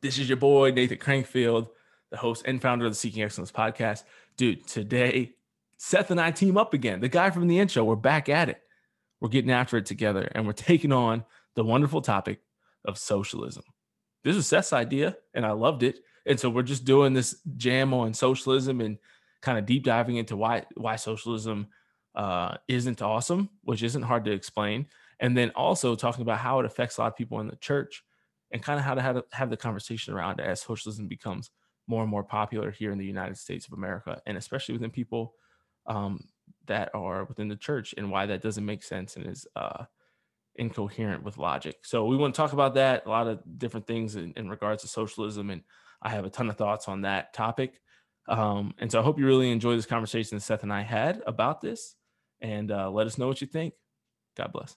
[0.00, 1.68] This is your boy, Nathan Crankfield,
[2.10, 4.04] the host and founder of the Seeking Excellence podcast.
[4.36, 5.32] Dude, today,
[5.76, 7.00] Seth and I team up again.
[7.00, 8.60] The guy from the intro, we're back at it.
[9.20, 11.24] We're getting after it together and we're taking on
[11.56, 12.40] the wonderful topic
[12.84, 13.64] of socialism.
[14.22, 15.98] This was Seth's idea and I loved it.
[16.26, 18.98] And so we're just doing this jam on socialism and
[19.40, 21.68] kind of deep diving into why why socialism
[22.14, 24.86] uh, isn't awesome, which isn't hard to explain,
[25.18, 28.04] and then also talking about how it affects a lot of people in the church
[28.50, 31.50] and kind of how to have, have the conversation around it as socialism becomes
[31.86, 35.34] more and more popular here in the United States of America, and especially within people
[35.86, 36.20] um,
[36.66, 39.84] that are within the church, and why that doesn't make sense and is uh,
[40.56, 41.76] incoherent with logic.
[41.82, 44.82] So we want to talk about that, a lot of different things in, in regards
[44.82, 45.62] to socialism, and
[46.02, 47.80] I have a ton of thoughts on that topic.
[48.28, 51.22] Um, and so I hope you really enjoy this conversation that Seth and I had
[51.26, 51.96] about this,
[52.40, 53.74] and uh, let us know what you think.
[54.36, 54.76] God bless.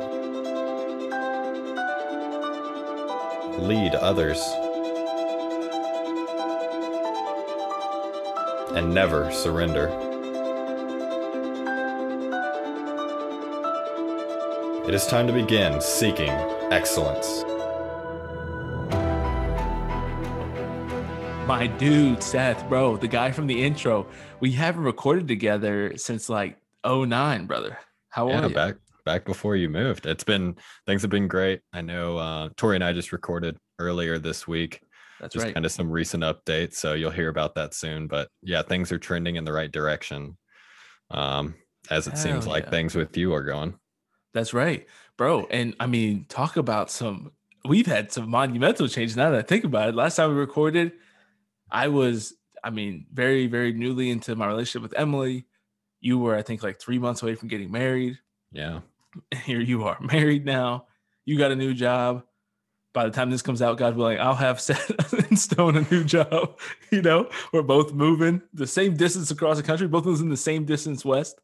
[3.71, 4.37] lead others,
[8.75, 9.87] and never surrender.
[14.85, 16.31] It is time to begin seeking
[16.69, 17.45] excellence.
[21.47, 24.05] My dude, Seth, bro, the guy from the intro.
[24.41, 27.77] We haven't recorded together since like 09, brother.
[28.09, 28.53] How yeah, are you?
[28.53, 30.05] back back before you moved.
[30.05, 31.61] It's been things have been great.
[31.73, 34.81] I know uh Tori and I just recorded earlier this week.
[35.19, 35.53] That's just right.
[35.53, 36.75] kind of some recent updates.
[36.75, 38.07] So you'll hear about that soon.
[38.07, 40.37] But yeah, things are trending in the right direction.
[41.11, 41.55] Um,
[41.89, 43.75] as it seems Hell like things with you are going.
[44.33, 45.45] That's right, bro.
[45.51, 47.31] And I mean, talk about some.
[47.67, 49.95] We've had some monumental changes now that I think about it.
[49.95, 50.93] Last time we recorded,
[51.69, 55.45] I was, I mean, very, very newly into my relationship with Emily.
[55.99, 58.17] You were, I think, like three months away from getting married.
[58.51, 58.79] Yeah.
[59.43, 60.87] Here you are, married now.
[61.25, 62.23] You got a new job.
[62.93, 64.81] By the time this comes out, God willing, I'll have set
[65.29, 66.59] in stone a new job.
[66.91, 70.27] You know, we're both moving the same distance across the country, both of us in
[70.27, 71.39] the same distance west.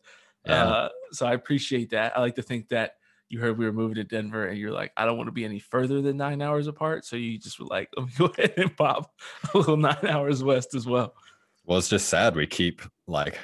[0.45, 0.65] Yeah.
[0.65, 2.17] Uh, so I appreciate that.
[2.17, 2.95] I like to think that
[3.29, 5.45] you heard we were moving to Denver and you're like, I don't want to be
[5.45, 7.05] any further than nine hours apart.
[7.05, 9.13] So you just were like, let me go ahead and pop
[9.53, 11.13] a little nine hours west as well.
[11.65, 13.37] Well, it's just sad we keep like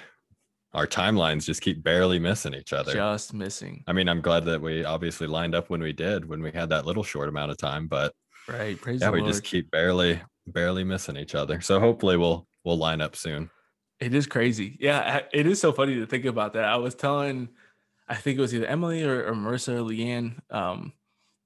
[0.73, 2.93] our timelines just keep barely missing each other.
[2.93, 3.83] Just missing.
[3.87, 6.69] I mean, I'm glad that we obviously lined up when we did, when we had
[6.69, 8.13] that little short amount of time, but
[8.47, 8.79] Right.
[8.79, 9.31] Praise yeah, we Lord.
[9.31, 11.61] just keep barely, barely missing each other.
[11.61, 13.49] So hopefully we'll we'll line up soon.
[13.99, 14.77] It is crazy.
[14.79, 16.65] Yeah, it is so funny to think about that.
[16.65, 17.49] I was telling,
[18.07, 20.91] I think it was either Emily or, or Marissa or Leanne um,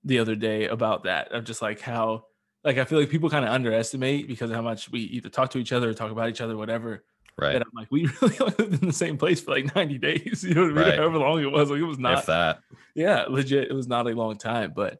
[0.03, 1.31] the other day about that.
[1.31, 2.25] Of just like how,
[2.63, 5.51] like, I feel like people kind of underestimate because of how much we either talk
[5.51, 7.03] to each other or talk about each other, whatever.
[7.39, 7.55] Right.
[7.55, 10.43] And I'm like, we really lived in the same place for like 90 days.
[10.47, 10.83] You know what I mean?
[10.85, 10.95] Right.
[10.97, 11.69] However long it was.
[11.69, 12.61] Like, it was not, if that.
[12.95, 13.69] yeah, legit.
[13.69, 14.73] It was not a long time.
[14.75, 14.99] But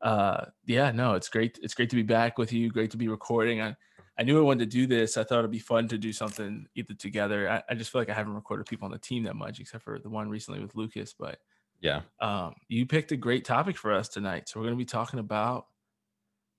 [0.00, 1.58] uh, yeah, no, it's great.
[1.62, 2.70] It's great to be back with you.
[2.70, 3.60] Great to be recording.
[3.60, 3.74] I,
[4.18, 5.16] I knew I wanted to do this.
[5.16, 7.48] I thought it'd be fun to do something either together.
[7.50, 9.82] I, I just feel like I haven't recorded people on the team that much, except
[9.82, 11.14] for the one recently with Lucas.
[11.18, 11.38] But
[11.80, 12.02] Yeah.
[12.20, 14.48] um, you picked a great topic for us tonight.
[14.48, 15.66] So we're going to be talking about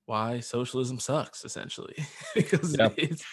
[0.06, 1.96] why socialism sucks, essentially,
[2.36, 2.94] because Yep.
[2.98, 3.24] it's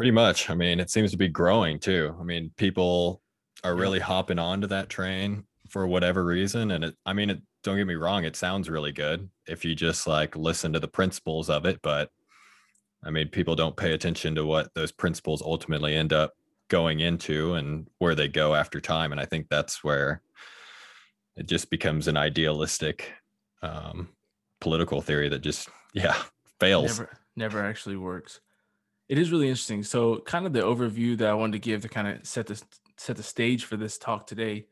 [0.00, 0.48] Pretty much.
[0.48, 2.16] I mean, it seems to be growing too.
[2.18, 3.20] I mean, people
[3.62, 6.70] are really hopping onto that train for whatever reason.
[6.70, 9.74] And it, I mean, it, don't get me wrong, it sounds really good if you
[9.74, 11.80] just like listen to the principles of it.
[11.82, 12.10] But
[13.04, 16.32] I mean, people don't pay attention to what those principles ultimately end up
[16.68, 19.12] going into and where they go after time.
[19.12, 20.22] And I think that's where
[21.36, 23.12] it just becomes an idealistic
[23.60, 24.08] um,
[24.62, 26.16] political theory that just, yeah,
[26.58, 26.98] fails.
[26.98, 28.40] never never actually works.
[29.10, 29.82] It is really interesting.
[29.82, 32.64] So, kind of the overview that I wanted to give to kind of set this
[32.96, 34.66] set the stage for this talk today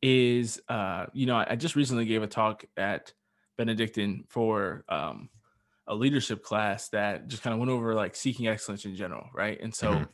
[0.00, 3.12] is uh, you know, I, I just recently gave a talk at
[3.58, 5.28] Benedictine for um,
[5.86, 9.60] a leadership class that just kind of went over like seeking excellence in general, right?
[9.60, 10.04] And so, mm-hmm.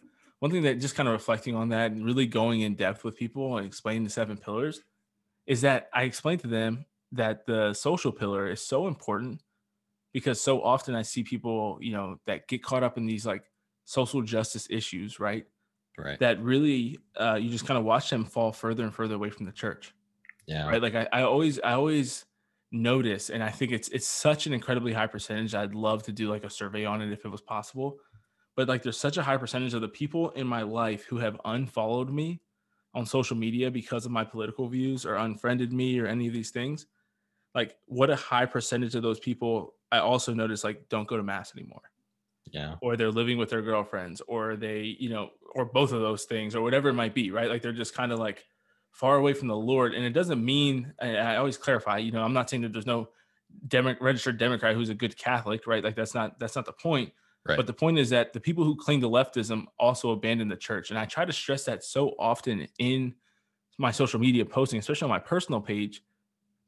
[0.41, 3.17] one thing that just kind of reflecting on that and really going in depth with
[3.17, 4.83] people and explaining the seven pillars
[5.47, 9.41] is that I explained to them that the social pillar is so important
[10.17, 13.43] because so often I see people, you know, that get caught up in these like
[13.85, 15.45] social justice issues, right?
[15.99, 16.19] Right.
[16.21, 19.45] That really, uh, you just kind of watch them fall further and further away from
[19.45, 19.95] the church.
[20.47, 20.69] Yeah.
[20.69, 20.81] Right.
[20.81, 22.25] Like I, I always, I always
[22.73, 25.55] notice, and I think it's it's such an incredibly high percentage.
[25.55, 27.99] I'd love to do like a survey on it if it was possible.
[28.57, 31.39] But like, there's such a high percentage of the people in my life who have
[31.45, 32.41] unfollowed me
[32.95, 36.53] on social media because of my political views or unfriended me or any of these
[36.53, 36.87] things.
[37.55, 41.23] Like, what a high percentage of those people I also notice like don't go to
[41.23, 41.83] mass anymore.
[42.51, 42.77] Yeah.
[42.81, 46.55] Or they're living with their girlfriends, or they, you know, or both of those things,
[46.55, 47.49] or whatever it might be, right?
[47.49, 48.45] Like they're just kind of like
[48.93, 49.95] far away from the Lord.
[49.95, 53.09] And it doesn't mean, I always clarify, you know, I'm not saying that there's no
[53.69, 55.83] Demo- registered Democrat who's a good Catholic, right?
[55.83, 57.13] Like that's not that's not the point.
[57.45, 57.57] Right.
[57.57, 60.91] But the point is that the people who cling to leftism also abandon the church.
[60.91, 63.15] And I try to stress that so often in
[63.79, 66.03] my social media posting, especially on my personal page,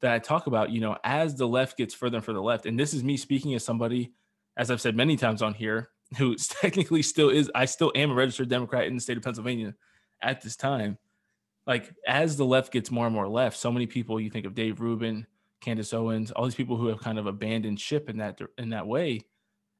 [0.01, 2.79] that I talk about, you know, as the left gets further and further left, and
[2.79, 4.13] this is me speaking as somebody,
[4.57, 8.15] as I've said many times on here, who technically still is, I still am a
[8.15, 9.75] registered Democrat in the state of Pennsylvania
[10.21, 10.97] at this time.
[11.67, 14.55] Like as the left gets more and more left, so many people you think of
[14.55, 15.27] Dave Rubin,
[15.61, 18.87] Candace Owens, all these people who have kind of abandoned ship in that in that
[18.87, 19.21] way.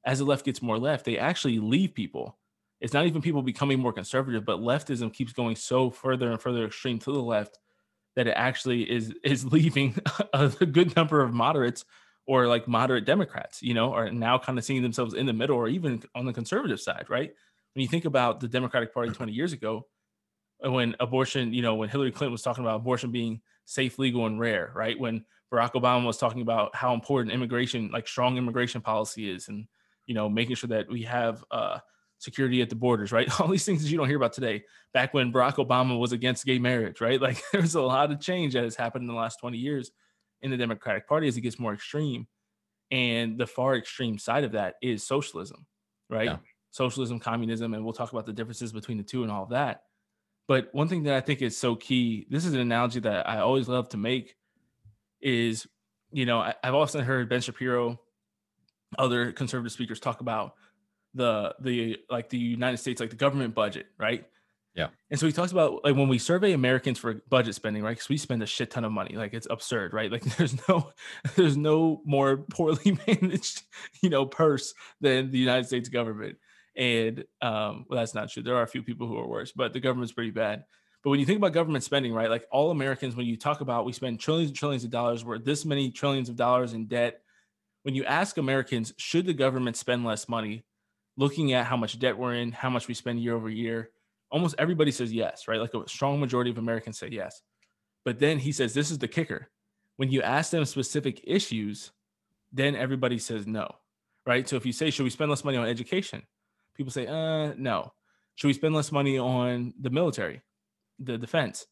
[0.04, 2.38] As the left gets more left, they actually leave people.
[2.80, 6.64] It's not even people becoming more conservative, but leftism keeps going so further and further
[6.64, 7.58] extreme to the left
[8.16, 9.96] that it actually is is leaving
[10.32, 11.84] a, good number of moderates
[12.26, 15.56] or like moderate Democrats, you know, are now kind of seeing themselves in the middle
[15.56, 17.32] or even on the conservative side, right?
[17.74, 19.86] When you think about the Democratic Party 20 years ago,
[20.64, 24.26] uh, when abortion, you know, when Hillary Clinton was talking about abortion being safe, legal,
[24.26, 24.98] and rare, right?
[24.98, 29.66] When Barack Obama was talking about how important immigration, like strong immigration policy is, and
[30.06, 31.78] you know, making sure that we have uh,
[32.20, 33.28] security at the borders, right?
[33.40, 34.62] All these things that you don't hear about today.
[34.94, 37.20] Back when Barack Obama was against gay marriage, right?
[37.30, 39.90] Like there's a lot of change that has happened in the last 20 years
[40.42, 42.26] in the Democratic Party as it gets more extreme.
[42.90, 45.66] And the far extreme side of that is socialism,
[46.08, 46.26] right?
[46.26, 46.36] Yeah.
[46.72, 49.82] Socialism, communism, and we'll talk about the differences between the two and all of that.
[50.48, 53.38] But one thing that I think is so key, this is an analogy that I
[53.38, 54.34] always love to make,
[55.20, 55.66] is
[56.12, 58.00] you know, I, I've often heard Ben Shapiro,
[58.98, 60.54] other conservative speakers talk about
[61.14, 64.26] the the like the United States, like the government budget, right?
[64.74, 64.88] Yeah.
[65.10, 67.92] And so he talks about like when we survey Americans for budget spending, right?
[67.92, 69.16] Because we spend a shit ton of money.
[69.16, 70.10] Like it's absurd, right?
[70.10, 70.92] Like there's no
[71.36, 73.62] there's no more poorly managed,
[74.02, 76.38] you know, purse than the United States government.
[76.76, 78.42] And um, well, that's not true.
[78.42, 80.64] There are a few people who are worse, but the government's pretty bad.
[81.02, 82.30] But when you think about government spending, right?
[82.30, 85.38] Like all Americans, when you talk about we spend trillions and trillions of dollars, we're
[85.38, 87.22] this many trillions of dollars in debt.
[87.82, 90.64] When you ask Americans, should the government spend less money?
[91.16, 93.90] Looking at how much debt we're in, how much we spend year over year,
[94.30, 95.60] almost everybody says yes, right?
[95.60, 97.42] Like a strong majority of Americans say yes.
[98.04, 99.50] But then he says, this is the kicker.
[99.96, 101.92] When you ask them specific issues,
[102.52, 103.68] then everybody says no,
[104.26, 104.48] right?
[104.48, 106.22] So if you say, should we spend less money on education?
[106.74, 107.92] People say, uh, no.
[108.36, 110.40] Should we spend less money on the military,
[110.98, 111.66] the defense?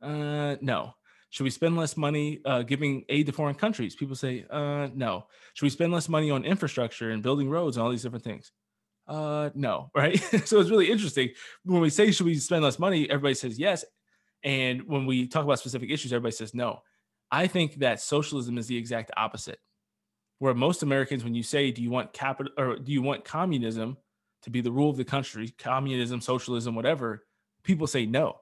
[0.00, 0.94] Uh, no.
[1.28, 3.96] Should we spend less money uh, giving aid to foreign countries?
[3.96, 5.26] People say, uh, no.
[5.54, 8.52] Should we spend less money on infrastructure and building roads and all these different things?
[9.06, 10.18] Uh no right?
[10.46, 11.30] So it's really interesting.
[11.64, 13.08] When we say should we spend less money?
[13.08, 13.84] everybody says yes.
[14.42, 16.80] And when we talk about specific issues everybody says no.
[17.30, 19.58] I think that socialism is the exact opposite
[20.40, 23.96] where most americans when you say do you want capital or do you want communism
[24.42, 27.24] to be the rule of the country communism socialism whatever?
[27.64, 28.36] people say no.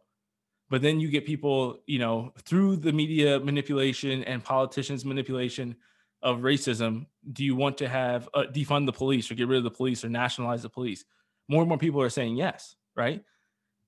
[0.69, 5.76] But then you get people you know through the media manipulation and politicians manipulation
[6.22, 9.64] of racism do you want to have uh, defund the police or get rid of
[9.64, 11.04] the police or nationalize the police?
[11.48, 13.22] More and more people are saying yes right?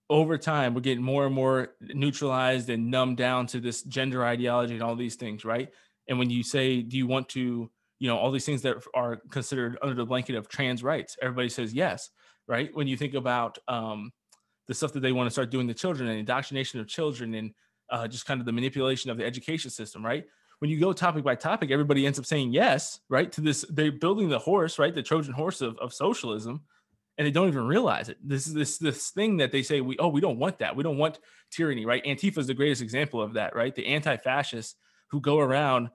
[0.08, 4.74] Over time we're getting more and more neutralized and numbed down to this gender ideology
[4.74, 5.68] and all these things right?
[6.08, 9.16] And when you say do you want to you know all these things that are
[9.30, 12.10] considered under the blanket of trans rights everybody says yes
[12.46, 12.70] right?
[12.74, 14.12] When you think about um,
[14.66, 17.54] the stuff that they want to start doing to children and indoctrination of children and
[17.90, 20.24] uh, just kind of the manipulation of the education system right
[20.64, 23.30] when you go topic by topic, everybody ends up saying yes, right?
[23.32, 24.94] To this, they're building the horse, right?
[24.94, 26.62] The Trojan horse of, of socialism,
[27.18, 28.16] and they don't even realize it.
[28.26, 30.74] This is this this thing that they say we oh we don't want that.
[30.74, 31.18] We don't want
[31.50, 32.02] tyranny, right?
[32.04, 33.74] Antifa is the greatest example of that, right?
[33.74, 34.76] The anti-fascists
[35.10, 35.90] who go around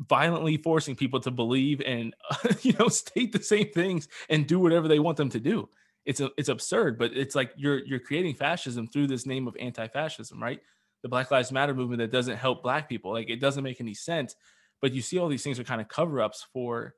[0.00, 2.14] violently forcing people to believe and
[2.60, 5.66] you know state the same things and do whatever they want them to do.
[6.04, 9.56] It's a, it's absurd, but it's like you're you're creating fascism through this name of
[9.58, 10.60] anti-fascism, right?
[11.02, 13.12] The Black Lives Matter movement that doesn't help black people.
[13.12, 14.36] Like it doesn't make any sense.
[14.80, 16.94] But you see all these things are kind of cover ups for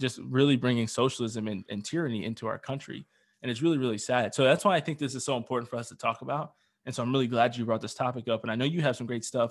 [0.00, 3.06] just really bringing socialism and, and tyranny into our country.
[3.42, 4.34] And it's really, really sad.
[4.34, 6.52] So that's why I think this is so important for us to talk about.
[6.84, 8.42] And so I'm really glad you brought this topic up.
[8.42, 9.50] And I know you have some great stuff,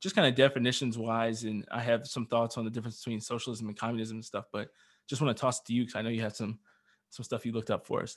[0.00, 1.44] just kind of definitions wise.
[1.44, 4.44] And I have some thoughts on the difference between socialism and communism and stuff.
[4.52, 4.68] But
[5.08, 6.58] just want to toss it to you because I know you have some
[7.10, 8.16] some stuff you looked up for us.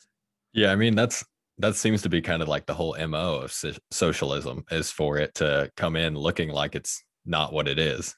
[0.53, 1.23] Yeah, I mean that's
[1.61, 3.53] that seems to be kind of like the whole mo of
[3.91, 8.15] socialism is for it to come in looking like it's not what it is.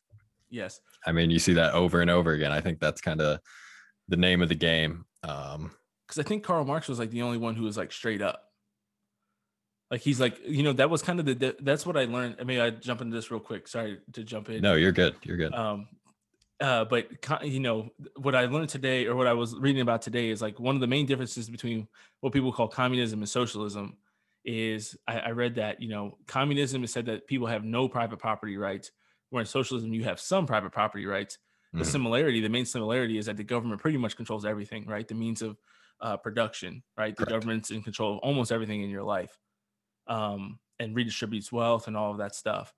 [0.50, 0.80] Yes.
[1.06, 2.52] I mean, you see that over and over again.
[2.52, 3.40] I think that's kind of
[4.08, 5.06] the name of the game.
[5.24, 5.72] Um,
[6.08, 8.44] because I think Karl Marx was like the only one who was like straight up.
[9.90, 12.38] Like he's like, you know, that was kind of the that's what I learned.
[12.40, 13.68] I mean, I jump into this real quick.
[13.68, 14.62] Sorry to jump in.
[14.62, 15.16] No, you're good.
[15.24, 15.54] You're good.
[15.54, 15.88] Um,
[16.62, 17.08] uh, but
[17.44, 20.60] you know what I learned today, or what I was reading about today, is like
[20.60, 21.88] one of the main differences between
[22.22, 23.98] what people call communism and socialism.
[24.46, 28.20] Is I, I read that you know communism is said that people have no private
[28.20, 28.92] property rights,
[29.30, 31.38] where in socialism you have some private property rights.
[31.72, 31.90] The mm-hmm.
[31.90, 35.08] similarity, the main similarity, is that the government pretty much controls everything, right?
[35.08, 35.58] The means of
[36.02, 37.16] uh, production, right?
[37.16, 37.32] The Correct.
[37.32, 39.36] government's in control of almost everything in your life,
[40.08, 42.74] um, and redistributes wealth and all of that stuff.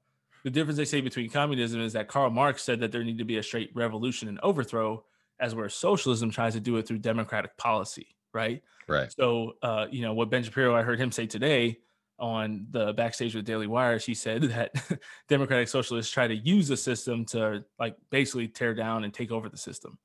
[0.46, 3.26] The difference they say between communism is that Karl Marx said that there need to
[3.26, 5.04] be a straight revolution and overthrow,
[5.40, 8.62] as where socialism tries to do it through democratic policy, right?
[8.88, 9.12] Right.
[9.12, 11.80] So, uh, you know, what Ben Shapiro, I heard him say today
[12.20, 14.72] on the backstage with Daily Wire, he said that
[15.28, 19.50] democratic socialists try to use the system to like basically tear down and take over
[19.50, 19.98] the system.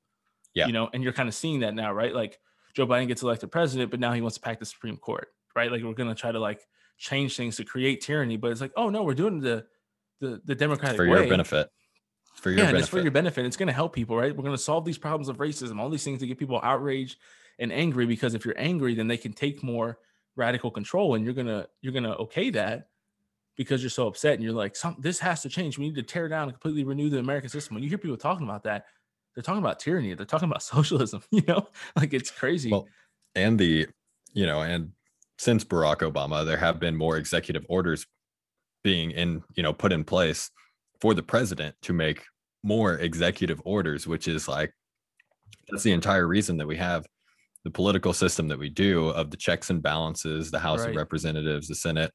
[0.55, 0.69] Yeah.
[0.69, 2.15] You know, and you're kind of seeing that now, right?
[2.15, 2.41] Like
[2.73, 5.71] Joe Biden gets elected president, but now he wants to pack the Supreme Court, right?
[5.71, 6.67] Like we're going to try to like
[6.97, 9.67] change things to create tyranny, but it's like, oh no, we're doing the
[10.21, 11.21] the the democratic for way.
[11.21, 11.69] your benefit.
[12.35, 12.81] For your yeah, benefit.
[12.81, 13.45] it's for your benefit.
[13.45, 14.35] It's going to help people, right?
[14.35, 17.19] We're going to solve these problems of racism, all these things to get people outraged
[17.59, 18.07] and angry.
[18.07, 19.99] Because if you're angry, then they can take more
[20.37, 22.89] radical control, and you're gonna you're gonna okay that
[23.57, 25.77] because you're so upset and you're like, some this has to change.
[25.77, 27.75] We need to tear down and completely renew the American system.
[27.75, 28.87] When you hear people talking about that,
[29.35, 30.15] they're talking about tyranny.
[30.15, 31.23] They're talking about socialism.
[31.31, 32.71] You know, like it's crazy.
[32.71, 32.87] Well,
[33.35, 33.87] and the
[34.33, 34.93] you know, and
[35.39, 38.07] since Barack Obama, there have been more executive orders
[38.83, 40.51] being in you know put in place
[41.01, 42.23] for the president to make
[42.63, 44.73] more executive orders which is like
[45.69, 47.07] that's the entire reason that we have
[47.65, 50.91] the political system that we do of the checks and balances the house right.
[50.91, 52.13] of representatives the senate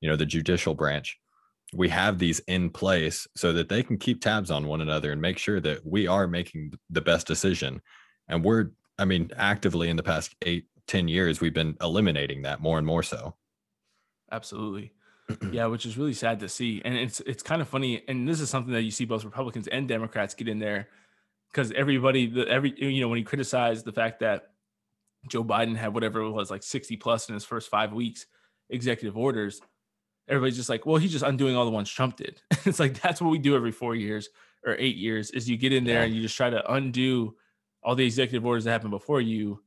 [0.00, 1.18] you know the judicial branch.
[1.72, 5.20] We have these in place so that they can keep tabs on one another and
[5.20, 7.80] make sure that we are making the best decision.
[8.28, 12.60] And we're i mean actively in the past eight ten years we've been eliminating that
[12.60, 13.36] more and more so.
[14.32, 14.92] Absolutely
[15.52, 16.82] yeah, which is really sad to see.
[16.84, 18.02] And it's it's kind of funny.
[18.08, 20.88] And this is something that you see both Republicans and Democrats get in there
[21.52, 24.50] because everybody, the every you know, when he criticized the fact that
[25.28, 28.26] Joe Biden had whatever it was, like 60 plus in his first five weeks,
[28.68, 29.60] executive orders,
[30.28, 32.40] everybody's just like, well, he's just undoing all the ones Trump did.
[32.64, 34.28] it's like that's what we do every four years
[34.64, 37.34] or eight years is you get in there and you just try to undo
[37.82, 39.62] all the executive orders that happened before you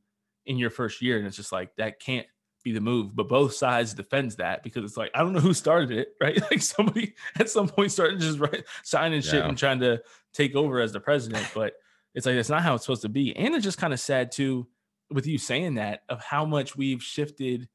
[0.46, 1.18] in your first year.
[1.18, 2.26] And it's just like that can't
[2.64, 3.14] be the move.
[3.14, 6.40] But both sides defends that because it's like I don't know who started it, right?
[6.50, 10.02] Like somebody at some point started just right, signing shit and trying to
[10.32, 11.46] take over as the president.
[11.54, 11.74] But
[12.14, 13.36] it's like that's not how it's supposed to be.
[13.36, 14.66] And it's just kind of sad too,
[15.10, 17.68] with you saying that of how much we've shifted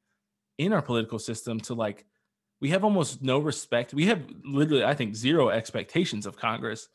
[0.58, 2.04] in our political system to like
[2.60, 3.94] we have almost no respect.
[3.94, 6.88] We have literally, I think, zero expectations of Congress,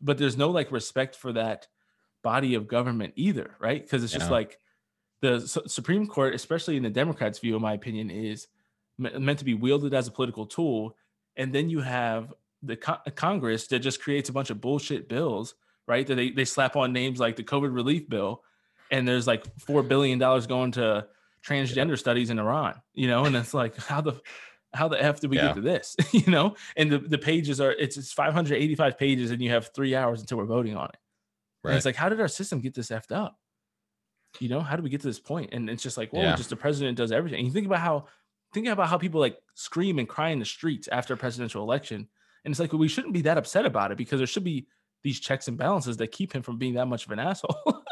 [0.00, 1.66] but there's no like respect for that
[2.22, 3.82] body of government either, right?
[3.82, 4.58] Because it's just like
[5.24, 8.46] the Supreme Court, especially in the Democrats' view, in my opinion, is
[8.98, 10.96] meant to be wielded as a political tool.
[11.36, 15.54] And then you have the co- Congress that just creates a bunch of bullshit bills,
[15.88, 16.06] right?
[16.06, 18.42] That they, they slap on names like the COVID relief bill,
[18.90, 21.06] and there's like four billion dollars going to
[21.44, 21.96] transgender yeah.
[21.96, 24.20] studies in Iran, you know, and it's like how the
[24.74, 25.48] how the f did we yeah.
[25.48, 26.56] get to this, you know?
[26.76, 30.38] And the, the pages are it's it's 585 pages, and you have three hours until
[30.38, 30.98] we're voting on it.
[31.62, 31.70] Right.
[31.70, 33.38] And it's like, how did our system get this effed up?
[34.40, 35.50] You know how do we get to this point?
[35.52, 36.36] and it's just like well yeah.
[36.36, 37.38] just the president does everything.
[37.38, 38.06] And you think about how
[38.52, 42.08] think about how people like scream and cry in the streets after a presidential election.
[42.44, 44.66] And it's like well, we shouldn't be that upset about it because there should be
[45.02, 47.82] these checks and balances that keep him from being that much of an asshole.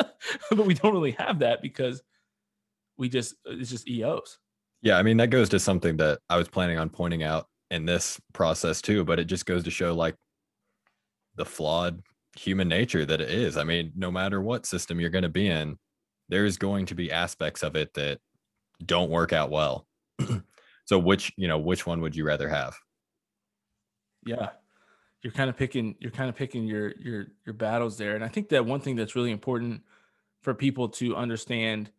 [0.50, 2.02] But we don't really have that because
[2.96, 4.38] we just uh, it's just eos
[4.82, 7.86] yeah i mean that goes to something that i was planning on pointing out in
[7.86, 10.14] this process too but it just goes to show like
[11.36, 12.02] the flawed
[12.36, 13.56] human nature that it is.
[13.56, 15.78] I mean no matter what system you're going to be in
[16.32, 18.18] there's going to be aspects of it that
[18.84, 19.86] don't work out well.
[20.86, 22.74] so which, you know, which one would you rather have?
[24.24, 24.48] Yeah.
[25.20, 28.14] You're kind of picking you're kind of picking your your your battles there.
[28.14, 29.82] And I think that one thing that's really important
[30.40, 31.90] for people to understand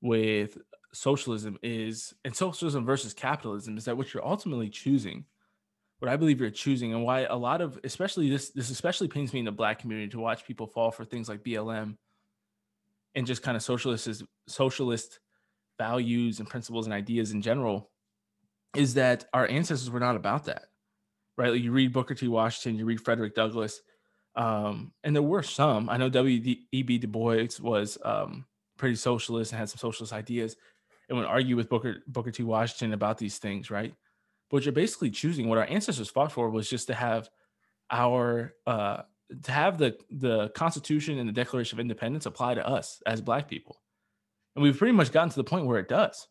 [0.00, 0.56] with
[0.92, 5.24] socialism is and socialism versus capitalism is that what you're ultimately choosing
[5.98, 9.34] what I believe you're choosing, and why a lot of, especially this, this especially pains
[9.34, 11.98] me in the black community to watch people fall for things like BLM
[13.14, 15.20] and just kind of socialist socialist
[15.78, 17.90] values and principles and ideas in general,
[18.76, 20.66] is that our ancestors were not about that,
[21.36, 21.52] right?
[21.52, 22.28] Like you read Booker T.
[22.28, 23.80] Washington, you read Frederick Douglass,
[24.36, 25.88] um, and there were some.
[25.88, 26.98] I know W.E.B.
[26.98, 30.56] Du Bois was um, pretty socialist and had some socialist ideas,
[31.08, 32.42] and would argue with Booker Booker T.
[32.42, 33.94] Washington about these things, right?
[34.50, 37.28] But you're basically choosing what our ancestors fought for was just to have
[37.90, 39.02] our uh,
[39.42, 43.48] to have the the Constitution and the Declaration of Independence apply to us as Black
[43.48, 43.80] people,
[44.54, 46.28] and we've pretty much gotten to the point where it does,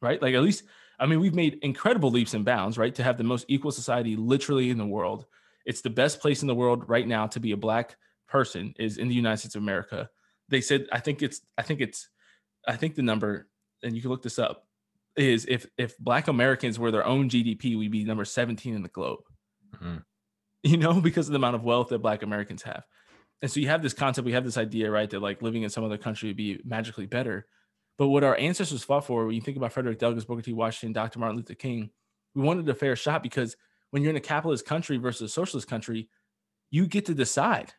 [0.00, 0.20] right?
[0.20, 0.64] Like at least,
[0.98, 4.16] I mean, we've made incredible leaps and bounds, right, to have the most equal society
[4.16, 5.26] literally in the world.
[5.66, 7.96] It's the best place in the world right now to be a Black
[8.28, 10.08] person is in the United States of America.
[10.48, 12.08] They said, I think it's, I think it's,
[12.66, 13.48] I think the number,
[13.82, 14.66] and you can look this up,
[15.16, 18.88] is if if Black Americans were their own GDP, we'd be number 17 in the
[18.88, 19.20] globe.
[19.74, 19.98] Mm-hmm
[20.62, 22.84] you know, because of the amount of wealth that Black Americans have.
[23.42, 25.70] And so you have this concept, we have this idea, right, that like living in
[25.70, 27.46] some other country would be magically better.
[27.96, 30.52] But what our ancestors fought for, when you think about Frederick Douglass, Booker T.
[30.52, 31.18] Washington, Dr.
[31.18, 31.90] Martin Luther King,
[32.34, 33.56] we wanted a fair shot because
[33.90, 36.08] when you're in a capitalist country versus a socialist country,
[36.70, 37.72] you get to decide.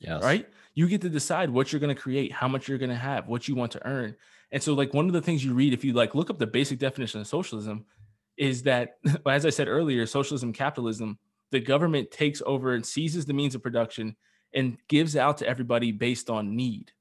[0.00, 0.22] Yes.
[0.22, 0.48] Right?
[0.74, 3.28] You get to decide what you're going to create, how much you're going to have,
[3.28, 4.16] what you want to earn.
[4.52, 6.46] And so, like, one of the things you read, if you like look up the
[6.46, 7.86] basic definition of socialism,
[8.36, 11.18] is that, as I said earlier, socialism, capitalism,
[11.52, 14.16] the government takes over and seizes the means of production
[14.54, 16.92] and gives out to everybody based on need.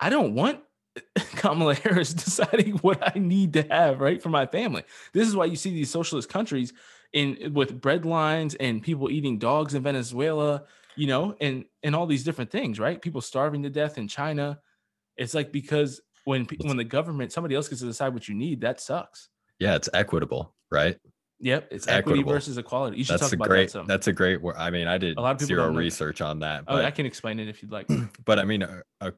[0.00, 0.60] I don't want
[1.36, 4.84] Kamala Harris deciding what I need to have right for my family.
[5.12, 6.72] This is why you see these socialist countries
[7.12, 10.64] in with bread lines and people eating dogs in Venezuela,
[10.96, 13.00] you know, and and all these different things, right?
[13.00, 14.60] People starving to death in China.
[15.16, 18.60] It's like because when when the government somebody else gets to decide what you need,
[18.60, 19.28] that sucks.
[19.58, 20.96] Yeah, it's equitable, right?
[21.40, 22.32] Yep, it's equity equitable.
[22.32, 22.98] versus equality.
[22.98, 23.86] You should that's talk about great, that some.
[23.86, 24.56] That's a great word.
[24.56, 26.64] I mean, I did a lot of people zero research on that.
[26.64, 27.88] But, oh, I can explain it if you'd like.
[28.24, 29.12] but I mean, a, a,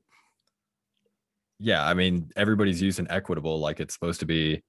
[1.58, 4.62] yeah, I mean, everybody's using equitable like it's supposed to be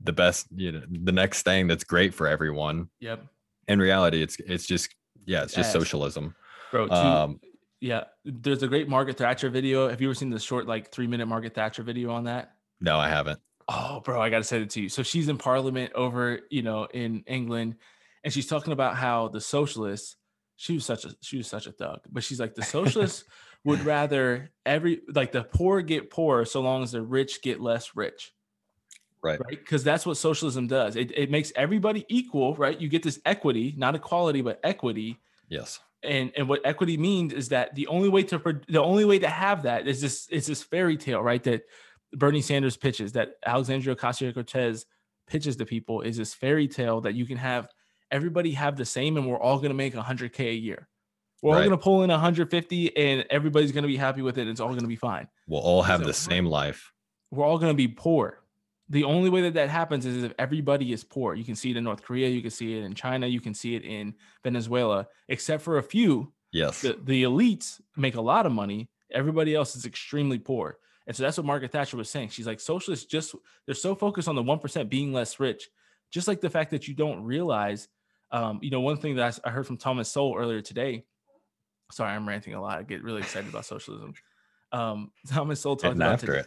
[0.00, 2.88] the best, you know, the next thing that's great for everyone.
[3.00, 3.26] Yep.
[3.68, 6.34] In reality, it's it's just yeah, it's just socialism,
[6.70, 6.88] bro.
[6.90, 7.40] um,
[7.80, 9.88] yeah, there's a great Margaret Thatcher video.
[9.88, 12.54] Have you ever seen the short like three minute Margaret Thatcher video on that?
[12.80, 13.40] No, I haven't.
[13.68, 14.88] Oh, bro, I got to send it to you.
[14.88, 17.76] So she's in parliament over, you know, in England,
[18.24, 20.16] and she's talking about how the socialists,
[20.56, 23.24] she was such a she was such a thug, but she's like the socialists
[23.64, 27.96] would rather every like the poor get poor so long as the rich get less
[27.96, 28.32] rich.
[29.22, 29.38] Right.
[29.40, 29.58] Right.
[29.58, 30.96] Because that's what socialism does.
[30.96, 32.80] It, it makes everybody equal, right?
[32.80, 35.20] You get this equity, not equality, but equity.
[35.48, 35.78] Yes.
[36.02, 39.28] And and what equity means is that the only way to the only way to
[39.28, 41.42] have that is this it's this fairy tale, right?
[41.44, 41.62] That
[42.12, 44.86] Bernie Sanders pitches, that Alexandria Ocasio Cortez
[45.26, 47.68] pitches to people is this fairy tale that you can have
[48.10, 50.88] everybody have the same and we're all going to make 100K a year.
[51.42, 51.58] We're right.
[51.58, 54.46] all going to pull in 150 and everybody's going to be happy with it.
[54.46, 55.26] It's all going to be fine.
[55.48, 56.92] We'll all have so, the same life.
[57.30, 58.38] We're all going to be poor.
[58.90, 61.34] The only way that that happens is if everybody is poor.
[61.34, 63.54] You can see it in North Korea, you can see it in China, you can
[63.54, 66.32] see it in Venezuela, except for a few.
[66.52, 66.82] Yes.
[66.82, 68.90] The, the elites make a lot of money.
[69.10, 70.76] Everybody else is extremely poor.
[71.06, 72.28] And so that's what Margaret Thatcher was saying.
[72.28, 73.34] She's like, socialists just
[73.66, 75.68] they're so focused on the one percent being less rich,
[76.10, 77.88] just like the fact that you don't realize.
[78.30, 81.04] Um, you know, one thing that I heard from Thomas Sowell earlier today.
[81.90, 82.78] Sorry, I'm ranting a lot.
[82.78, 84.14] I get really excited about socialism.
[84.72, 86.46] Um, Thomas Sowell talked about after today, it.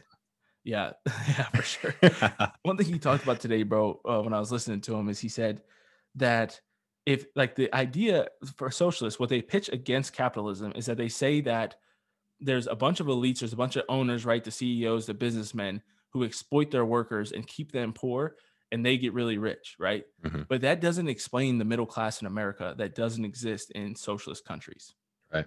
[0.63, 0.91] Yeah,
[1.28, 1.96] yeah, for sure.
[2.63, 5.20] one thing he talked about today, bro, uh, when I was listening to him, is
[5.20, 5.62] he said
[6.15, 6.60] that
[7.06, 11.41] if like the idea for socialists, what they pitch against capitalism is that they say
[11.41, 11.76] that
[12.39, 14.43] there's a bunch of elites, there's a bunch of owners, right?
[14.43, 18.36] The CEOs, the businessmen who exploit their workers and keep them poor
[18.71, 20.04] and they get really rich, right?
[20.24, 20.43] Mm-hmm.
[20.50, 24.93] But that doesn't explain the middle class in America that doesn't exist in socialist countries.
[25.34, 25.45] Right.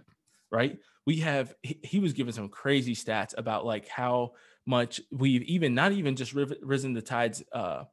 [0.50, 0.78] Right.
[1.04, 4.32] We have, he, he was giving some crazy stats about like how
[4.66, 7.84] much we've even, not even just risen the tides, uh,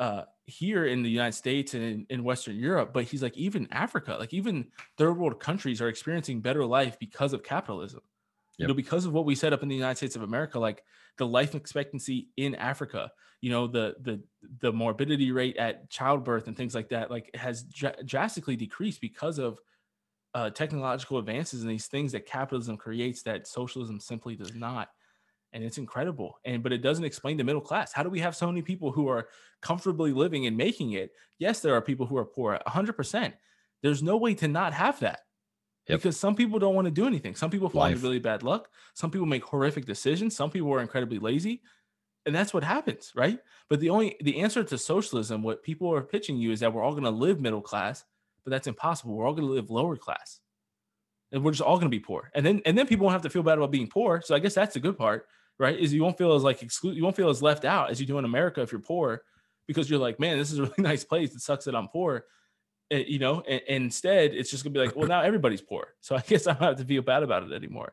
[0.00, 3.68] uh, here in the United States and in, in, Western Europe, but he's like, even
[3.70, 8.00] Africa, like even third world countries are experiencing better life because of capitalism.
[8.58, 8.64] Yep.
[8.64, 10.82] You know, because of what we set up in the United States of America, like
[11.18, 14.22] the life expectancy in Africa, you know, the the
[14.60, 19.38] the morbidity rate at childbirth and things like that, like has dr- drastically decreased because
[19.38, 19.58] of
[20.34, 24.88] uh, technological advances and these things that capitalism creates that socialism simply does not.
[25.52, 26.38] And it's incredible.
[26.44, 27.92] And but it doesn't explain the middle class.
[27.92, 29.28] How do we have so many people who are
[29.62, 31.12] comfortably living and making it?
[31.38, 33.32] Yes, there are people who are poor, 100%.
[33.82, 35.20] There's no way to not have that.
[35.88, 35.98] Yep.
[35.98, 37.34] Because some people don't want to do anything.
[37.34, 38.68] Some people fall into really bad luck.
[38.94, 40.36] Some people make horrific decisions.
[40.36, 41.62] Some people are incredibly lazy.
[42.26, 43.38] and that's what happens, right?
[43.68, 46.82] But the only the answer to socialism, what people are pitching you is that we're
[46.82, 48.04] all going to live middle class,
[48.44, 49.14] but that's impossible.
[49.14, 50.40] We're all going to live lower class,
[51.32, 52.30] and we're just all going to be poor.
[52.34, 54.20] And then and then people won't have to feel bad about being poor.
[54.22, 55.26] So I guess that's the good part,
[55.60, 55.78] right?
[55.78, 58.06] Is you won't feel as like exclude, you won't feel as left out as you
[58.06, 59.22] do in America if you're poor,
[59.68, 61.34] because you're like, man, this is a really nice place.
[61.34, 62.24] It sucks that I'm poor.
[62.90, 65.88] And, you know, and, and instead it's just gonna be like, well, now everybody's poor.
[66.00, 67.92] So I guess I don't have to feel bad about it anymore.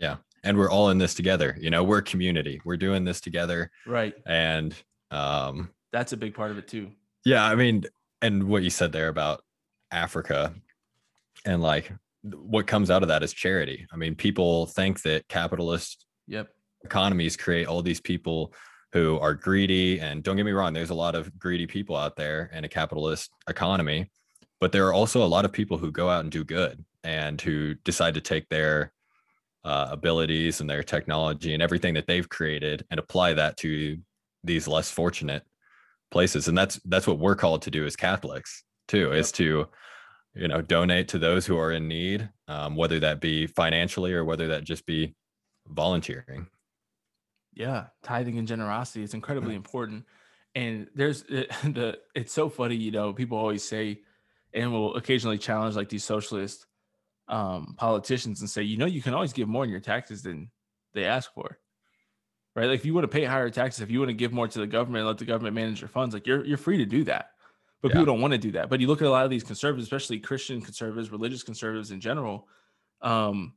[0.00, 0.16] Yeah.
[0.42, 1.56] And we're all in this together.
[1.58, 2.60] You know, we're a community.
[2.64, 3.70] We're doing this together.
[3.86, 4.14] Right.
[4.26, 4.74] And
[5.12, 6.90] um that's a big part of it too.
[7.24, 7.84] Yeah, I mean,
[8.20, 9.42] and what you said there about
[9.90, 10.52] Africa
[11.46, 11.90] and like
[12.22, 13.86] what comes out of that is charity.
[13.92, 16.48] I mean, people think that capitalist yep
[16.88, 18.52] economies create all these people
[18.92, 22.16] who are greedy and don't get me wrong, there's a lot of greedy people out
[22.16, 24.10] there in a capitalist economy,
[24.60, 27.40] but there are also a lot of people who go out and do good and
[27.40, 28.92] who decide to take their
[29.64, 33.98] uh, abilities and their technology and everything that they've created and apply that to
[34.42, 35.42] these less fortunate
[36.10, 39.14] places and that's that's what we're called to do as catholics too yep.
[39.18, 39.66] is to
[40.34, 44.24] you know donate to those who are in need um, whether that be financially or
[44.24, 45.14] whether that just be
[45.66, 46.46] volunteering
[47.58, 50.06] yeah tithing and generosity is incredibly important
[50.54, 54.00] and there's the it's so funny you know people always say
[54.54, 56.66] and will occasionally challenge like these socialist
[57.28, 60.50] um, politicians and say, you know, you can always give more in your taxes than
[60.94, 61.58] they ask for.
[62.56, 62.66] Right.
[62.66, 64.58] Like if you want to pay higher taxes, if you want to give more to
[64.58, 67.30] the government, let the government manage your funds, like you're you're free to do that.
[67.82, 68.00] But yeah.
[68.00, 68.68] people don't want to do that.
[68.68, 72.00] But you look at a lot of these conservatives, especially Christian conservatives, religious conservatives in
[72.00, 72.48] general,
[73.00, 73.52] um,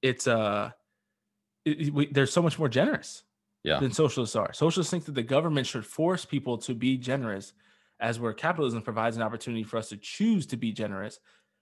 [0.00, 0.70] it's uh
[1.64, 3.24] it, we, they're so much more generous
[3.66, 3.78] yeah.
[3.78, 4.52] than socialists are.
[4.54, 7.52] Socialists think that the government should force people to be generous,
[8.00, 11.18] as where capitalism provides an opportunity for us to choose to be generous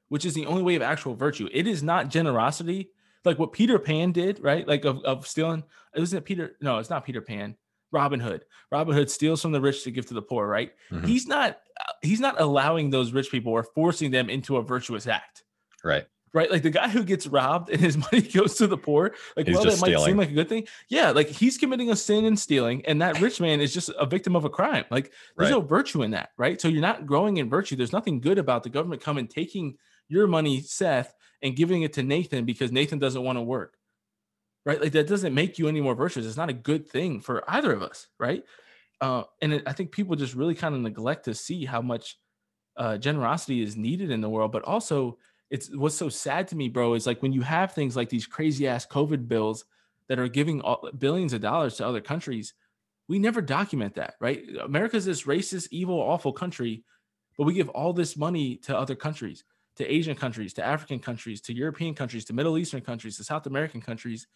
[0.09, 1.49] which is the only way of actual virtue.
[1.53, 2.91] It is not generosity
[3.25, 4.67] like what Peter Pan did, right?
[4.67, 5.65] Like of, of stealing.
[5.95, 6.57] Isn't it Peter?
[6.61, 7.57] No, it's not Peter Pan.
[7.91, 8.45] Robin Hood.
[8.71, 10.73] Robin Hood steals from the rich to give to the poor, right?
[10.91, 11.07] Mm-hmm.
[11.07, 11.59] He's not
[12.03, 15.45] he's not allowing those rich people or forcing them into a virtuous act.
[15.83, 16.07] Right.
[16.35, 16.51] Right.
[16.51, 19.15] Like the guy who gets robbed and his money goes to the poor.
[19.37, 20.67] Like, he's well, that might seem like a good thing.
[20.89, 21.13] Yeah.
[21.13, 24.35] Like he's committing a sin and stealing, and that rich man is just a victim
[24.35, 24.85] of a crime.
[24.91, 25.57] Like there's right.
[25.57, 26.31] no virtue in that.
[26.37, 26.61] Right.
[26.61, 27.77] So you're not growing in virtue.
[27.77, 29.77] There's nothing good about the government coming taking
[30.09, 33.77] your money, Seth, and giving it to Nathan because Nathan doesn't want to work.
[34.67, 34.81] Right?
[34.81, 36.27] Like that doesn't make you any more virtuous.
[36.27, 38.43] It's not a good thing for either of us, right?
[39.01, 42.19] Uh, and it, I think people just really kind of neglect to see how much
[42.77, 44.53] uh, generosity is needed in the world.
[44.53, 45.19] But also,
[45.51, 48.27] it's what's so sad to me, bro, is like when you have things like these
[48.27, 49.65] crazy ass COVID bills
[50.09, 52.55] that are giving all, billions of dollars to other countries,
[53.09, 54.43] we never document that, right?
[54.63, 56.83] America's this racist, evil, awful country,
[57.37, 59.45] but we give all this money to other countries
[59.77, 63.47] to Asian countries, to African countries, to European countries, to Middle Eastern countries, to South
[63.47, 64.27] American countries.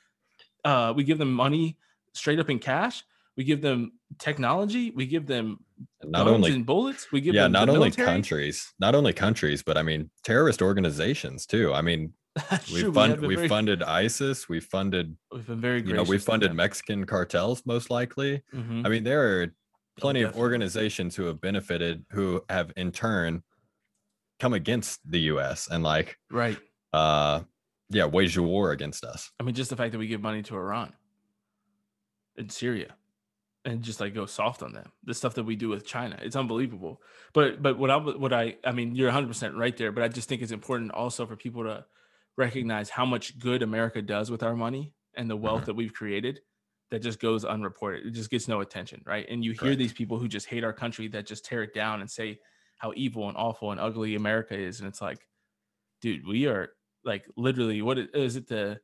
[0.64, 1.76] Uh, we give them money
[2.12, 3.04] straight up in cash.
[3.38, 4.90] We give them technology.
[4.90, 5.60] We give them
[6.04, 7.10] not only and bullets.
[7.12, 8.06] We give yeah, them not only military.
[8.06, 11.72] countries, not only countries, but I mean terrorist organizations too.
[11.72, 12.12] I mean,
[12.72, 14.48] we fund we, we funded ISIS.
[14.48, 15.16] We funded.
[15.32, 15.82] We've been very.
[15.82, 18.42] You know, we funded Mexican cartels most likely.
[18.52, 18.84] Mm-hmm.
[18.84, 19.54] I mean, there are
[19.98, 23.42] plenty oh, of organizations who have benefited, who have in turn
[24.38, 26.58] come against the US and like right
[26.92, 27.40] uh
[27.90, 30.42] yeah wage a war against us i mean just the fact that we give money
[30.42, 30.92] to iran
[32.36, 32.94] and syria
[33.68, 36.36] and just like go soft on them the stuff that we do with china it's
[36.36, 37.00] unbelievable
[37.32, 40.28] but but what i what i i mean you're 100% right there but i just
[40.28, 41.84] think it's important also for people to
[42.36, 45.66] recognize how much good america does with our money and the wealth mm-hmm.
[45.66, 46.40] that we've created
[46.90, 50.18] that just goes unreported it just gets no attention right and you hear these people
[50.18, 52.38] who just hate our country that just tear it down and say
[52.78, 54.80] how evil and awful and ugly America is.
[54.80, 55.18] And it's like,
[56.00, 56.70] dude, we are
[57.04, 58.78] like literally what is, is it the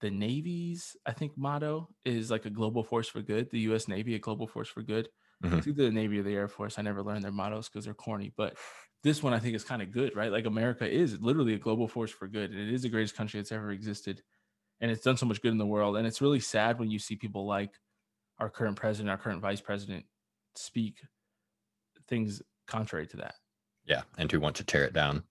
[0.00, 3.50] the Navy's I think motto is like a global force for good.
[3.50, 3.88] The U.S.
[3.88, 5.08] Navy, a global force for good.
[5.44, 5.58] Mm-hmm.
[5.58, 6.78] It's either the Navy or the Air Force.
[6.78, 8.56] I never learned their mottos because they're corny, but
[9.02, 10.32] this one I think is kind of good, right?
[10.32, 13.38] Like America is literally a global force for good, and it is the greatest country
[13.38, 14.22] that's ever existed,
[14.80, 15.96] and it's done so much good in the world.
[15.96, 17.70] And it's really sad when you see people like
[18.38, 20.04] our current president, our current vice president,
[20.54, 20.96] speak
[22.08, 23.34] things contrary to that.
[23.84, 25.22] Yeah, and who want to tear it down.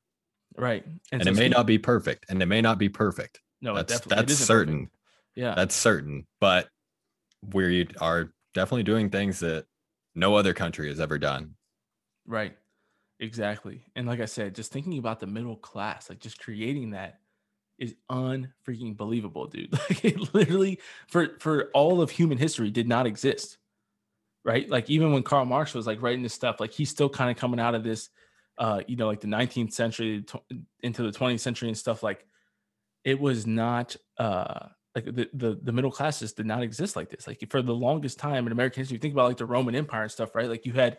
[0.58, 3.42] Right, and, and so it may not be perfect, and it may not be perfect.
[3.62, 4.86] No, that's that's certain.
[4.86, 4.92] Perfect.
[5.36, 6.26] Yeah, that's certain.
[6.40, 6.70] But
[7.54, 9.66] we are definitely doing things that
[10.14, 11.56] no other country has ever done.
[12.26, 12.56] Right.
[13.20, 13.84] Exactly.
[13.96, 17.20] And like I said, just thinking about the middle class, like just creating that
[17.78, 19.74] is unfreaking believable, dude.
[19.90, 23.58] Like it literally for for all of human history did not exist
[24.46, 24.70] right?
[24.70, 27.36] Like even when Karl Marx was like writing this stuff, like he's still kind of
[27.36, 28.10] coming out of this,
[28.58, 30.24] uh, you know, like the 19th century
[30.82, 32.04] into the 20th century and stuff.
[32.04, 32.26] Like
[33.06, 37.28] it was not, uh, like the, the the middle classes did not exist like this.
[37.28, 40.04] Like for the longest time in American history, you think about like the Roman Empire
[40.04, 40.50] and stuff, right?
[40.50, 40.98] Like you had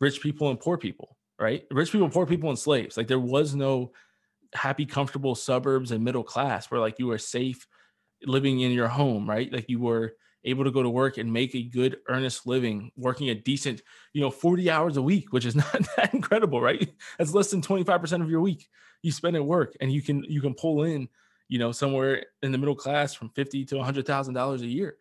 [0.00, 1.64] rich people and poor people, right?
[1.70, 2.96] Rich people, poor people, and slaves.
[2.96, 3.92] Like there was no
[4.54, 7.66] happy, comfortable suburbs and middle class where like you were safe
[8.24, 9.52] living in your home, right?
[9.52, 10.14] Like you were
[10.46, 14.20] able to go to work and make a good earnest living working a decent you
[14.20, 18.22] know 40 hours a week which is not that incredible right that's less than 25%
[18.22, 18.68] of your week
[19.02, 21.08] you spend at work and you can you can pull in
[21.48, 24.96] you know somewhere in the middle class from 50 to 100 thousand dollars a year.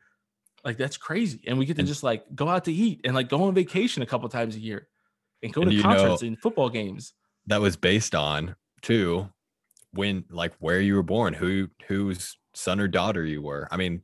[0.64, 1.42] Like that's crazy.
[1.48, 4.02] And we get to just like go out to eat and like go on vacation
[4.02, 4.88] a couple times a year
[5.44, 7.14] and go And to concerts know- and football games.
[7.48, 9.30] that was based on too
[9.92, 13.68] when like where you were born who whose son or daughter you were.
[13.72, 14.02] I mean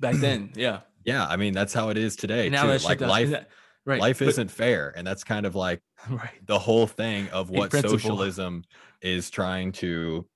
[0.00, 0.80] back then yeah.
[1.04, 2.84] Yeah i mean that's how it is today and now too.
[2.84, 3.48] like life that-
[3.86, 4.00] right.
[4.00, 6.44] life but- isn't fair and that's kind of like right.
[6.46, 8.64] the whole thing of what socialism
[9.00, 10.26] is trying to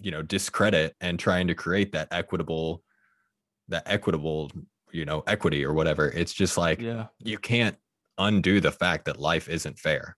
[0.00, 2.82] you know discredit and trying to create that equitable
[3.68, 4.50] that equitable
[4.92, 6.08] you know equity or whatever.
[6.08, 7.06] It's just like yeah.
[7.18, 7.76] you can't
[8.18, 10.16] undo the fact that life isn't fair.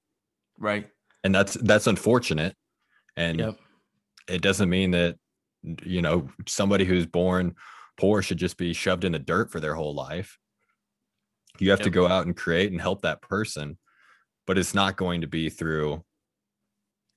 [0.58, 0.88] Right.
[1.24, 2.54] And that's that's unfortunate.
[3.16, 3.58] And Yep.
[4.28, 5.16] it doesn't mean that
[5.84, 7.54] you know somebody who's born
[7.98, 10.38] poor should just be shoved in the dirt for their whole life.
[11.58, 13.78] You have to go out and create and help that person
[14.48, 16.02] but it's not going to be through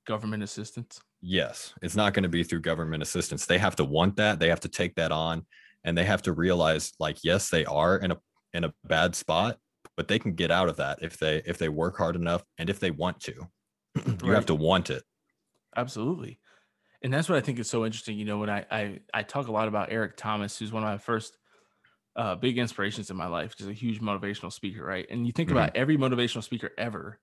[0.06, 4.16] government assistance yes it's not going to be through government assistance they have to want
[4.16, 5.46] that they have to take that on
[5.84, 8.20] and they have to realize like yes they are in a
[8.52, 9.58] in a bad spot
[9.96, 12.68] but they can get out of that if they if they work hard enough and
[12.68, 13.48] if they want to
[14.22, 14.34] you Right.
[14.34, 15.04] have to want it
[15.76, 16.38] Absolutely.
[17.02, 18.18] And that's what I think is so interesting.
[18.18, 20.88] You know, when I I, I talk a lot about Eric Thomas, who's one of
[20.88, 21.38] my first
[22.16, 25.06] uh, big inspirations in my life, just a huge motivational speaker, right?
[25.10, 25.52] And you think Mhm.
[25.52, 27.20] about every motivational speaker ever,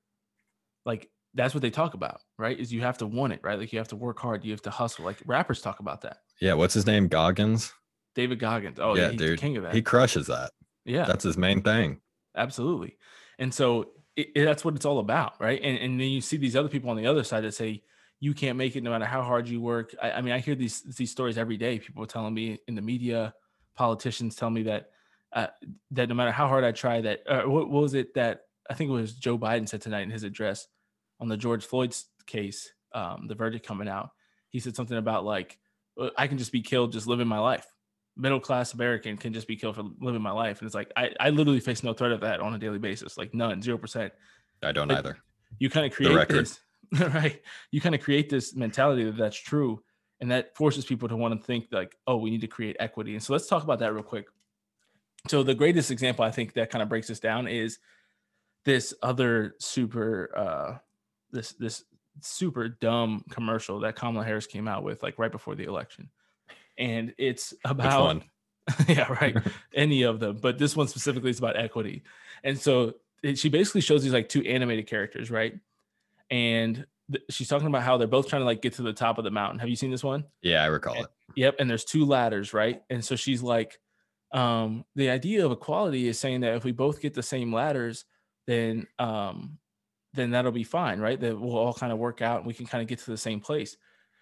[0.86, 2.58] like that's what they talk about, right?
[2.60, 3.58] Is you have to want it, right?
[3.60, 5.06] Like you have to work hard, you have to hustle.
[5.06, 6.18] Like rappers talk about that.
[6.42, 7.74] yeah what's his name goggins
[8.16, 8.80] David Goggins.
[8.80, 9.40] Oh yeah, Yeah, he's the dude.
[9.40, 9.74] king of that.
[9.74, 10.52] he crushes that
[10.86, 11.06] yeah.
[11.06, 12.02] that's his main thing
[12.36, 12.98] Absolutely.
[13.38, 15.60] And so it, it- that's what it's all about, right?
[15.62, 17.84] And and then you see these other people on the other side that say
[18.20, 19.96] you can't make it no matter how hard you work.
[20.02, 21.80] I, I mean, I hear these these stories every day.
[21.80, 23.34] People telling me in the media,
[23.76, 24.90] politicians tell me that
[25.34, 25.48] uh,
[25.92, 28.74] that no matter how hard I try, that uh, what, what was it that I
[28.74, 30.68] think it was Joe Biden said tonight in his address
[31.20, 34.12] on the George Floyd's case, um, the verdict coming out.
[34.50, 35.58] He said something about like
[36.00, 37.68] "Uh, I can just be killed just living my life
[38.20, 40.60] middle class American can just be killed for living my life.
[40.60, 43.18] And it's like I, I literally face no threat of that on a daily basis,
[43.18, 44.12] like none, zero percent.
[44.62, 45.18] i don't Like, either
[45.58, 46.60] You kind of create this,
[47.00, 47.42] right?
[47.72, 49.82] You kind of create this mentality that that's true,
[50.20, 53.14] and that forces people to want to think like, oh, we need to create equity.
[53.14, 54.28] And so let's talk about that real quick.
[55.28, 57.80] So the greatest example I think that kind of breaks this down is
[58.66, 60.78] this other super, uh,
[61.32, 61.84] this this
[62.22, 66.10] super dumb commercial that Kamala Harris came out with like right before the election,
[66.78, 68.24] and it's which about one
[68.88, 69.36] yeah, right.
[69.74, 72.04] Any of them, but this one specifically is about equity.
[72.44, 75.58] And so it, she basically shows these like two animated characters, right?
[76.30, 79.18] And th- she's talking about how they're both trying to like get to the top
[79.18, 79.58] of the mountain.
[79.60, 80.26] Have you seen this one?
[80.44, 81.56] yeah i recall And- it Yep.
[81.60, 82.82] And there's two ladders, right?
[82.90, 83.80] And so she's like,
[84.32, 88.06] um, the idea of equality is saying that if we both get the same ladders,
[88.48, 89.60] then um,
[90.14, 91.20] then that'll be fine, right?
[91.20, 93.18] That we'll all kind of work out and we can kind of get to the
[93.18, 93.78] same place.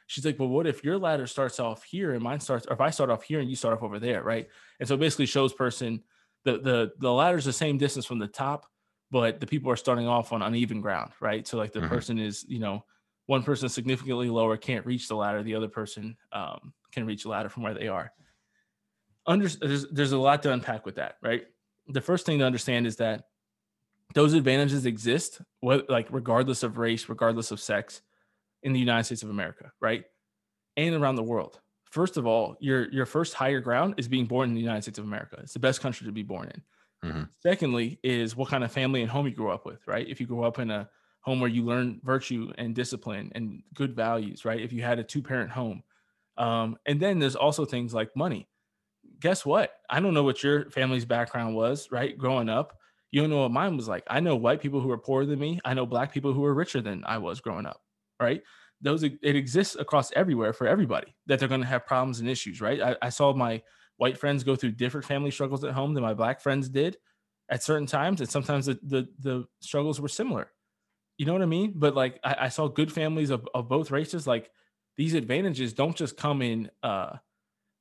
[0.07, 2.81] She's like, well, what if your ladder starts off here and mine starts, or if
[2.81, 4.49] I start off here and you start off over there, right?
[4.79, 6.03] And so it basically shows person
[6.43, 8.67] the the the ladder's the same distance from the top,
[9.11, 11.45] but the people are starting off on uneven ground, right?
[11.45, 11.89] So like the Mhm.
[11.89, 12.85] person is, you know,
[13.25, 17.29] one person significantly lower can't reach the ladder, the other person um, can reach the
[17.29, 18.13] ladder from where they are.
[19.25, 21.47] Under, there's, there's a lot to unpack with that, right?
[21.87, 23.25] The first thing to understand is that
[24.13, 28.01] those advantages exist, what, like regardless of race, regardless of sex,
[28.63, 30.05] in the United States of America, right,
[30.77, 31.59] and around the world.
[31.91, 34.99] First of all, your your first higher ground is being born in the United States
[34.99, 35.37] of America.
[35.41, 36.63] It's the best country to be born in.
[37.03, 37.29] Mhm.
[37.39, 40.07] Secondly, is what kind of family and home you grew up with, right?
[40.07, 40.89] If you grew up in a
[41.21, 44.59] home where you learn virtue and discipline and good values, right?
[44.61, 45.83] If you had a two parent home,
[46.37, 48.49] um, and then there's also things like money.
[49.19, 49.73] Guess what?
[49.89, 52.17] I don't know what your family's background was, right?
[52.17, 52.79] Growing up,
[53.11, 54.03] you don't know what mine was like.
[54.07, 55.59] I know white people who are poorer than me.
[55.63, 57.81] I know black people who are richer than I was growing up,
[58.19, 58.41] right?
[58.81, 62.61] Those it exists across everywhere for everybody that they're going to have problems and issues,
[62.61, 62.81] right?
[62.81, 63.61] I, I saw my
[63.97, 66.97] white friends go through different family struggles at home than my black friends did
[67.49, 70.51] at certain times, and sometimes the the, the struggles were similar.
[71.17, 71.73] You know what I mean?
[71.75, 74.27] But like I, I saw good families of, of both races.
[74.27, 74.51] Like
[74.97, 77.15] these advantages don't just come in uh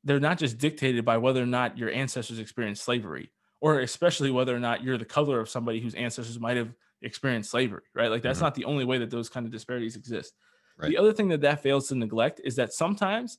[0.05, 4.55] they're not just dictated by whether or not your ancestors experienced slavery or especially whether
[4.55, 8.23] or not you're the color of somebody whose ancestors might have experienced slavery right like
[8.23, 8.43] that's Mhm.
[8.43, 10.35] not the only way that those kind of disparities exist
[10.79, 10.89] Right.
[10.91, 13.39] the other thing that that fails to neglect is that sometimes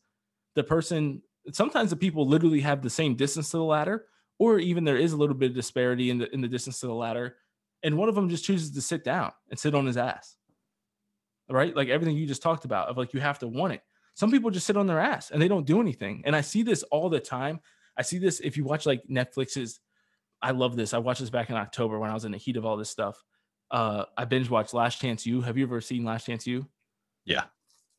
[0.56, 1.22] the person
[1.54, 5.14] sometimes the people literally have the same distance to the ladder, or even there is
[5.14, 7.38] a little bit of disparity in the in the distance to the ladder,
[7.84, 10.36] and one of them just chooses to sit down and sit on his ass.
[11.50, 11.74] Right?
[11.76, 13.82] Like everything you just talked about of like you have to want it.
[14.16, 16.22] Some people just sit on their ass and they don't do anything.
[16.26, 17.62] And I see this all the time.
[17.96, 19.80] I see this if you watch like Netflix's
[20.42, 20.94] I love this.
[20.94, 22.90] I watched this back in October when I was in the heat of all this
[22.90, 23.24] stuff.
[23.72, 25.42] Uh, I binge watched Last Chance U.
[25.42, 26.68] Have you ever seen Last Chance U?
[27.26, 27.44] Yeah.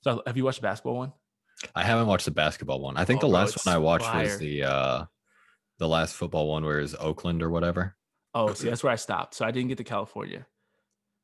[0.03, 1.12] So have you watched the basketball one?
[1.74, 2.96] I haven't watched the basketball one.
[2.96, 4.22] I think Oh, the last one I watched fire.
[4.22, 5.05] was the uh
[5.79, 7.96] the last football one where it's Oakland or whatever.
[8.35, 9.35] Oh, see, that's where I stopped.
[9.35, 10.46] So I didn't get to California.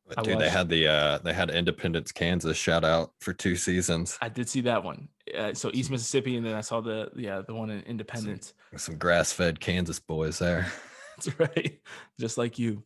[0.06, 3.54] But I dude, they had the uh they had Independence, Kansas shout out for two
[3.56, 4.18] seasons.
[4.20, 5.08] I did see that one.
[5.36, 8.52] Uh, so East Mississippi, and then I saw the yeah the one in Independence.
[8.76, 10.66] Some grass fed Kansas boys there.
[11.16, 11.80] That's right.
[12.18, 12.82] Just like you.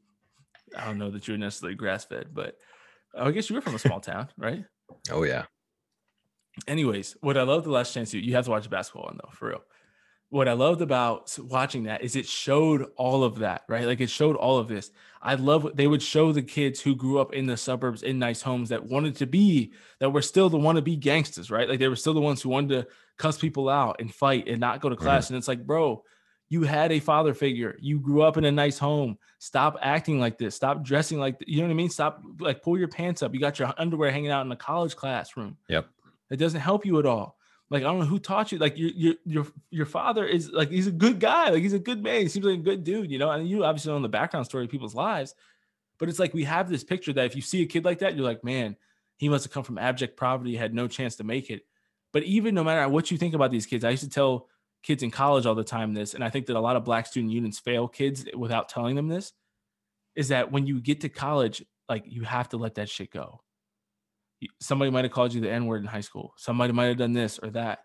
[0.77, 2.59] I don't know that you're necessarily grass fed, but
[3.17, 4.64] I guess you were from a small town, right?
[5.11, 5.45] Oh yeah.
[6.67, 9.19] Anyways, what I loved the Last Chance U you have to watch the basketball one
[9.23, 9.62] though, for real.
[10.31, 13.87] What I loved about watching that is it showed all of that, right?
[13.87, 14.91] Like it showed all of this.
[15.23, 18.19] I love what they would show the kids who grew up in the suburbs in
[18.19, 21.69] nice homes that wanted to be that were still the wanna be gangsters, right?
[21.69, 24.61] Like they were still the ones who wanted to cuss people out and fight and
[24.61, 25.05] not go to mm-hmm.
[25.05, 25.31] class.
[25.31, 26.05] And it's like, bro,
[26.48, 27.76] you had a father figure.
[27.80, 29.18] You grew up in a nice home.
[29.38, 30.54] Stop acting like this.
[30.54, 31.90] Stop dressing like th- you know what I mean.
[31.90, 33.34] Stop like pull your pants up.
[33.34, 35.56] You got your underwear hanging out in a college classroom.
[35.68, 35.87] Yep.
[36.30, 37.37] It doesn't help you at all.
[37.70, 38.58] Like I don't know who taught you.
[38.58, 41.50] Like your your your your father is like he's a good guy.
[41.50, 42.22] Like he's a good man.
[42.22, 43.11] He seems like a good dude.
[43.11, 45.34] You know, and you obviously know the background story of people's lives.
[45.98, 48.14] But it's like we have this picture that if you see a kid like that,
[48.14, 48.76] you're like, man,
[49.16, 51.62] he must have come from abject poverty, had no chance to make it.
[52.12, 54.48] But even no matter what you think about these kids, I used to tell
[54.88, 57.07] kids in college all the time this, and I think that a lot of black
[57.07, 59.35] student unions fail kids without telling them this,
[60.16, 63.42] is that when you get to college, like you have to let that shit go.
[64.61, 66.33] Somebody might have called you the N word in high school.
[66.38, 67.81] Somebody might have done this or that.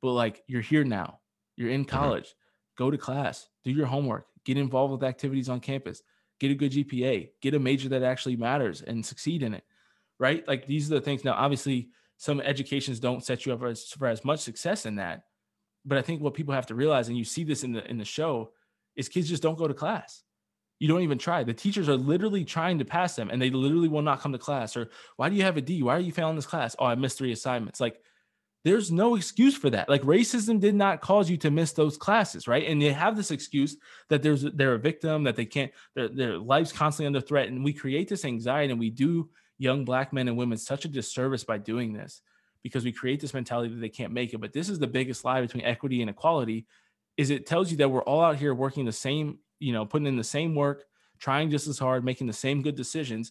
[0.00, 1.18] But like you're here now.
[1.56, 1.96] You're in mm-hmm.
[1.96, 2.32] college.
[2.78, 3.48] Go to class.
[3.64, 4.26] Do your homework.
[4.44, 6.00] Get involved with activities on campus.
[6.38, 7.30] Get a good GPA.
[7.42, 9.64] Get a major that actually matters and succeed in it.
[10.20, 10.46] Right?
[10.46, 11.24] Like these are the things.
[11.24, 15.24] Now, obviously, some educations don't set you up as, for as much success in that.
[15.86, 17.96] But I think what people have to realize, and you see this in the in
[17.96, 18.50] the show,
[18.96, 20.22] is kids just don't go to class.
[20.78, 21.42] You don't even try.
[21.42, 24.38] The teachers are literally trying to pass them, and they literally will not come to
[24.38, 24.76] class.
[24.76, 25.82] Or why do you have a D?
[25.82, 26.76] Why are you failing this class?
[26.78, 27.80] Oh, I missed three assignments.
[27.80, 27.98] Like,
[28.64, 29.88] there's no excuse for that.
[29.88, 32.66] Like, racism did not cause you to miss those classes, right?
[32.66, 33.76] And they have this excuse
[34.08, 37.64] that there's they're a victim, that they can't, their their life's constantly under threat, and
[37.64, 41.44] we create this anxiety, and we do young black men and women such a disservice
[41.44, 42.20] by doing this
[42.66, 44.38] because we create this mentality that they can't make it.
[44.38, 46.66] But this is the biggest lie between equity and equality
[47.16, 50.08] is it tells you that we're all out here working the same, you know, putting
[50.08, 50.82] in the same work,
[51.20, 53.30] trying just as hard, making the same good decisions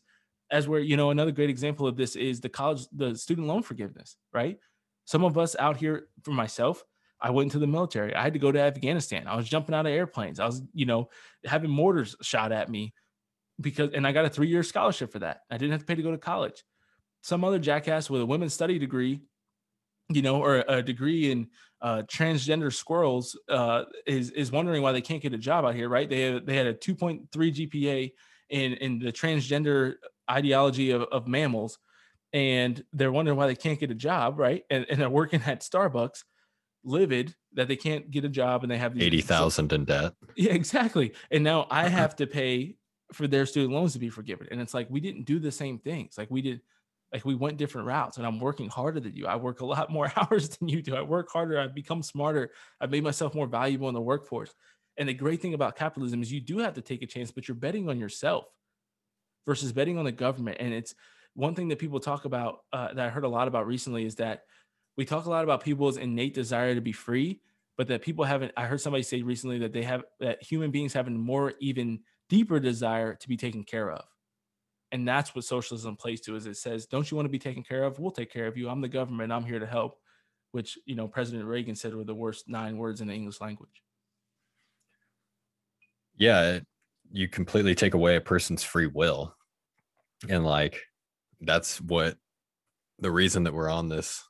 [0.52, 3.62] as where, you know, another great example of this is the college, the student loan
[3.62, 4.58] forgiveness, right?
[5.04, 6.82] Some of us out here, for myself,
[7.19, 8.15] I went into the military.
[8.15, 9.28] I had to go to Afghanistan.
[9.28, 10.39] I was jumping out of airplanes.
[10.39, 11.10] I was, you know,
[11.43, 12.93] having mortars shot at me
[13.60, 15.41] because, and I got a three year scholarship for that.
[15.52, 16.63] I didn't have to pay to go to college.
[17.25, 19.19] Some other jackass with a women's study degree,
[20.09, 21.47] you know, or a degree in
[21.81, 25.89] uh, transgender squirrels uh, is is wondering why they can't get a job out here,
[25.89, 26.07] right?
[26.07, 28.11] They had, they had a 2.3 GPA
[28.51, 29.95] in in the transgender
[30.29, 31.79] ideology of, of mammals,
[32.31, 34.61] and they're wondering why they can't get a job, right?
[34.69, 36.25] And, and they're working at Starbucks,
[36.83, 40.13] livid that they can't get a job, and they have Eighty thousand in debt.
[40.35, 41.13] yeah, exactly.
[41.31, 42.75] And now I have to pay
[43.13, 44.47] for their student loans to be forgiven.
[44.51, 46.19] And it's like we didn't do the same things.
[46.19, 46.61] Like we did,
[47.15, 48.17] like we went different routes.
[48.17, 49.25] And I'm working harder than you.
[49.25, 50.97] I work a lot more hours than you do.
[50.97, 51.58] I work harder.
[51.58, 52.51] I've become smarter.
[52.82, 54.54] I've made myself more valuable in the workforce.
[54.97, 57.47] And the great thing about capitalism is you do have to take a chance, but
[57.47, 58.47] you're betting on yourself
[59.45, 60.58] versus betting on the government.
[60.60, 60.93] And it's
[61.36, 64.15] one thing that people talk about uh, that I heard a lot about recently is
[64.15, 64.41] that
[64.97, 67.39] we talk a lot about people's innate desire to be free,
[67.78, 68.51] but that people haven't.
[68.58, 72.01] I heard somebody say recently that they have that human beings have a more even
[72.28, 74.04] deeper desire to be taken care of.
[74.91, 77.63] And that's what socialism plays to is it says, don't you want to be taken
[77.63, 78.00] care of?
[78.00, 78.69] We'll take care of you.
[78.69, 79.32] I'm the government.
[79.32, 79.98] I'm here to help,
[80.52, 83.82] which, you know, President Reagan said were the worst nine words in the English language.
[86.17, 86.60] yeah
[87.12, 89.36] you completely take away a person's free will
[90.30, 90.82] and like
[91.41, 92.18] that's what
[92.99, 94.24] the reason that we're on this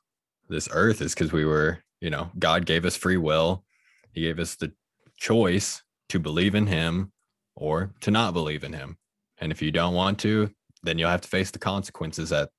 [0.48, 3.64] this earth is because we were you know god gave us free will
[4.12, 4.72] he gave us the
[5.16, 7.12] choice to believe in him
[7.54, 8.96] or to not believe in him
[9.38, 10.50] and if you don't want to
[10.82, 12.50] then you'll have to face the consequences at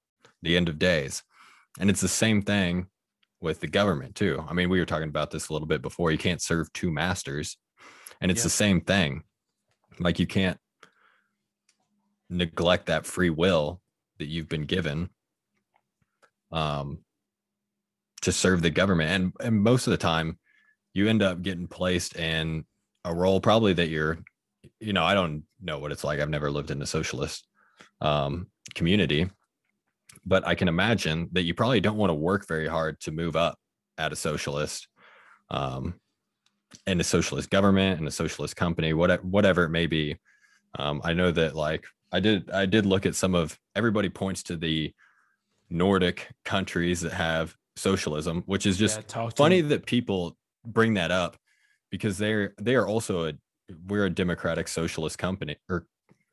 [0.41, 1.23] the end of days.
[1.79, 2.87] And it's the same thing
[3.39, 4.43] with the government too.
[4.47, 6.11] I mean we were talking about this a little bit before.
[6.11, 7.57] You can't serve two masters.
[8.19, 8.45] And it's Yeah.
[8.45, 9.23] the same thing.
[9.99, 10.59] Like you can't
[12.29, 13.81] neglect that free will
[14.19, 15.09] that you've been given
[16.51, 16.99] um
[18.21, 19.11] to serve the government.
[19.11, 20.39] And and most of the time
[20.93, 22.65] you end up getting placed in
[23.05, 24.17] a role probably that you're
[24.79, 26.19] you know i don't know what it's like.
[26.19, 27.47] I've never lived in a socialist
[28.01, 29.29] um, community
[30.25, 33.35] but i can imagine that you probably don't want to work very hard to move
[33.35, 33.57] up
[33.97, 34.87] at a socialist
[35.49, 35.95] um,
[36.85, 40.17] in a socialist government in a socialist company whatever whatever it may be.
[40.77, 44.43] Um, i know that like i did i did look at some of everybody points
[44.43, 44.93] to the
[45.69, 51.37] nordic countries that have socialism which is just Yeah, funny that people bring that up
[51.89, 53.33] because they're they are also a
[53.87, 55.85] we're a democratic socialist company or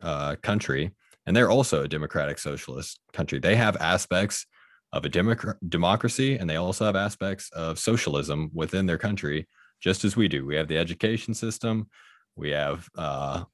[0.02, 0.92] uh, country
[1.26, 3.38] and they're also a democratic socialist country.
[3.38, 4.46] They have aspects
[4.92, 9.48] of a democ- democracy and they also have aspects of socialism within their country
[9.80, 10.46] just as we do.
[10.46, 11.88] We have the education system
[12.36, 13.44] we have uh,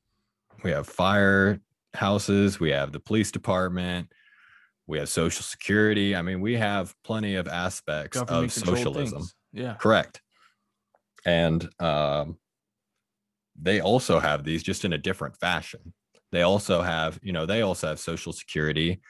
[0.65, 1.61] we have fire
[1.95, 4.13] houses we have the police department
[4.87, 6.17] we have social security.
[6.17, 9.19] I mean we have plenty of aspects of Government-controlled socialism.
[9.19, 9.35] Things.
[9.53, 9.75] Yeah.
[9.75, 10.21] correct.
[11.25, 12.39] And um,
[13.61, 15.93] they also have these just in a different fashion.
[16.33, 19.01] They also have you know they also have social security.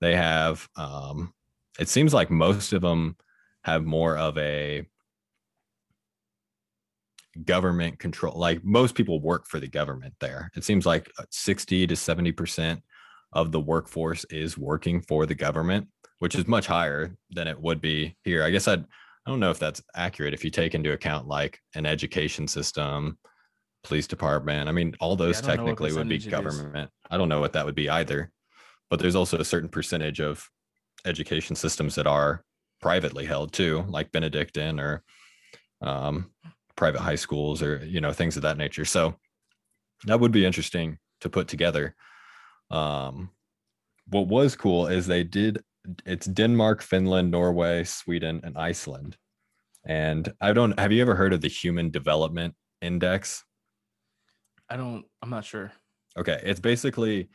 [0.00, 1.32] They have um,
[1.78, 3.16] it seems like most of them
[3.64, 4.86] have more of a
[7.44, 10.50] government control like most people work for the government there.
[10.56, 12.82] It seems like uh, 60 to 70 percent
[13.32, 15.86] of the workforce is working for the government
[16.18, 18.42] which is much higher than it would be here.
[18.42, 18.84] I guess i'd
[19.26, 23.18] I don't know if that's accurate if you take into account like an education system,
[23.84, 24.68] police department.
[24.68, 26.56] I mean, all those I don't know what technically would be percentage it is.
[26.56, 26.90] government.
[27.10, 28.30] I don't know what that would be either.
[28.90, 30.48] But there's also a certain percentage of
[31.04, 32.42] education systems that are
[32.80, 35.02] privately held too, like Benedictine or
[35.82, 36.30] um,
[36.76, 38.84] private high schools or you know things of that nature.
[38.84, 39.16] So
[40.04, 41.94] that would be interesting to put together.
[42.70, 43.30] Um,
[44.06, 45.62] what was cool is they did
[46.04, 49.16] it's Denmark, Finland, Norway, Sweden, and Iceland.
[49.86, 53.44] And I don't have you ever heard of the Human Development Index?
[54.70, 55.04] I don't.
[55.22, 55.72] I'm not sure.
[56.16, 57.28] Okay, it's basically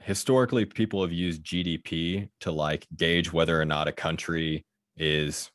[0.00, 4.64] historically people have used GDP to like gauge whether or not a country
[4.96, 5.50] is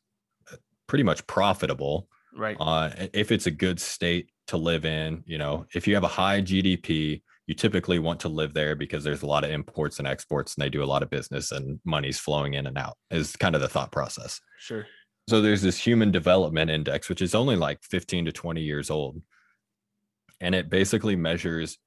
[0.52, 0.56] uh,
[0.86, 2.56] pretty much profitable Right.
[2.60, 6.08] uh, if it's a good state to live in you know if you have a
[6.08, 10.06] high gdp you typically want to live there because there's a lot of imports and
[10.06, 13.34] exports and they do a lot of business and money's flowing in and out is
[13.36, 14.86] kind of the thought process sure.
[15.28, 19.20] so there's this human development index which is only like 15 to 20 years old
[20.40, 21.78] and it basically measures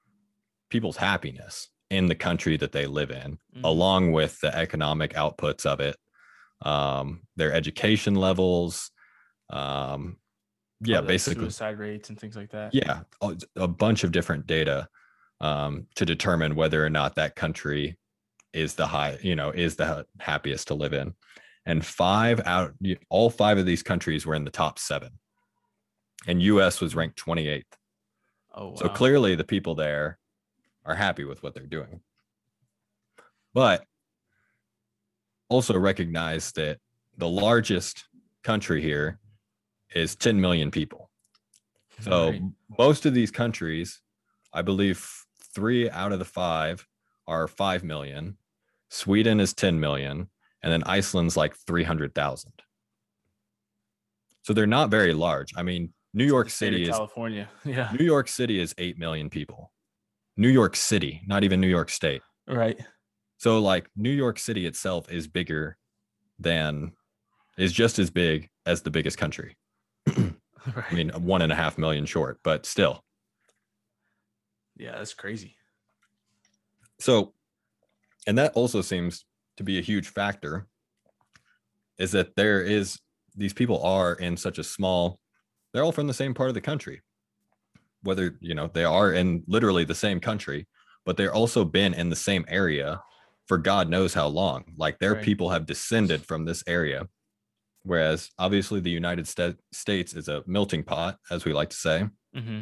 [0.69, 3.63] people's happiness in the country that they live in Mhm.
[3.63, 5.95] along with the economic outputs of it
[6.61, 8.91] um, their education levels
[9.49, 10.17] um,
[10.81, 12.73] yeah basically suicide rates and things like that.
[12.73, 14.87] yeah a, a bunch of different data
[15.41, 17.97] um, to determine whether or not that country
[18.53, 21.13] is the high you know is the happiest to live in
[21.65, 22.73] and five out
[23.09, 25.11] all five of these countries were in the top seven
[26.27, 27.63] and us was ranked 28th
[28.59, 28.75] Oh wow.
[28.75, 30.19] so clearly the people there
[30.85, 32.01] are happy with what they're doing
[33.53, 33.83] but
[35.49, 36.77] also recognize that
[37.17, 38.05] the largest
[38.43, 39.19] country here
[39.95, 41.09] is 10 million people
[42.01, 42.41] so Right.
[42.77, 44.01] most of these countries,
[44.53, 45.05] I believe
[45.53, 46.85] three out of the five
[47.27, 48.37] are 5 million.
[48.89, 50.29] Sweden is 10 million.
[50.63, 52.51] And then Iceland's like 300,000.
[54.43, 55.51] So they're not very large.
[55.55, 57.49] I mean, New York The state of City is California.
[57.65, 57.91] Yeah.
[57.97, 59.71] New York City is 8 million people.
[60.37, 62.21] New York City, not even New York State.
[62.47, 62.79] Right.
[63.37, 65.77] So like New York City itself is bigger
[66.39, 66.93] than
[67.57, 69.57] is just as big as the biggest country.
[70.07, 70.33] Right.
[70.91, 73.03] I mean, one and a half million short, but still.
[74.77, 75.55] yeah, that's crazy.
[76.99, 77.33] So,
[78.27, 79.25] and that also seems
[79.57, 80.67] to be a huge factor
[81.97, 82.99] is that there is
[83.35, 85.19] these people are in such a small,
[85.73, 87.01] they're all from the same part of the country.
[88.03, 90.67] Whether, you know, they are in literally the same country,
[91.05, 93.01] but they're also been in the same area
[93.47, 94.73] for God knows how long.
[94.77, 95.23] Like their Right.
[95.23, 97.07] people have descended from this area.
[97.83, 102.07] Whereas obviously the United Sta- States is a melting pot, as we like to say
[102.33, 102.61] hmm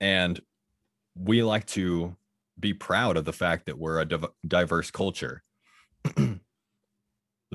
[0.00, 0.40] and
[1.16, 2.16] we like to
[2.58, 5.42] be proud of the fact that we're a div- diverse culture
[6.16, 6.38] the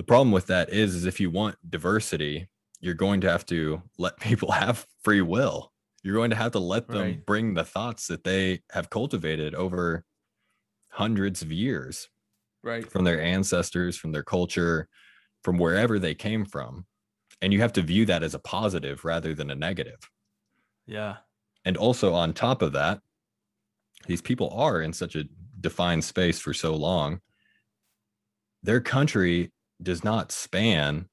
[0.06, 2.48] problem with that is is if you want diversity
[2.80, 5.72] you're going to have to let people have free will
[6.02, 7.26] you're going to have to let them Right.
[7.26, 10.04] bring the thoughts that they have cultivated over
[10.90, 12.08] hundreds of years
[12.62, 12.90] Right.
[12.90, 14.88] from their ancestors from their culture
[15.44, 16.86] from wherever they came from
[17.42, 19.98] and you have to view that as a positive rather than a negative
[20.86, 21.18] Yeah.
[21.64, 23.00] and also on top of that
[24.06, 25.24] these people are in such a
[25.60, 27.20] defined space for so long
[28.62, 29.52] their country
[29.82, 31.08] does not span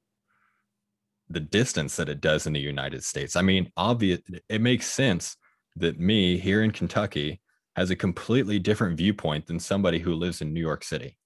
[1.29, 3.35] the distance that it does in the United States.
[3.35, 5.35] I mean, obvious it makes sense
[5.75, 7.41] that me here in Kentucky
[7.75, 11.17] has a completely different viewpoint than somebody who lives in New York City.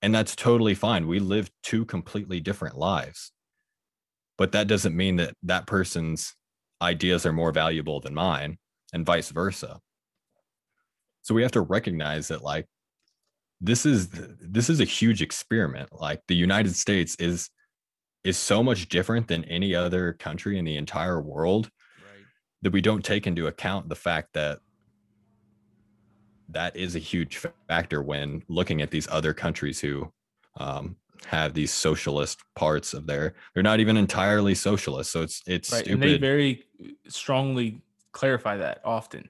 [0.00, 1.06] And that's totally fine.
[1.06, 3.32] We live two completely different lives.
[4.38, 6.34] But that doesn't mean that that person's
[6.80, 8.58] ideas are more valuable than mine
[8.92, 9.78] and vice versa.
[11.22, 12.66] So we have to recognize that like
[13.60, 15.90] this is this is a huge experiment.
[15.92, 17.48] Like the United States is
[18.24, 22.24] is so much different than any other country in the entire world right.
[22.62, 24.60] that we don't take into account the fact that
[26.48, 30.12] that is a huge factor when looking at these other countries who
[30.58, 30.96] um,
[31.26, 35.84] have these socialist parts of their they're not even entirely socialist so it's it's right.
[35.84, 35.92] stupid.
[35.92, 36.64] and they very
[37.08, 37.80] strongly
[38.12, 39.28] clarify that often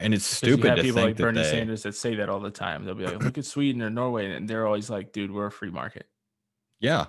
[0.00, 2.50] and it's stupid you have people like bernie they, sanders that say that all the
[2.50, 5.46] time they'll be like look at sweden or norway and they're always like dude we're
[5.46, 6.06] a free market
[6.80, 7.06] yeah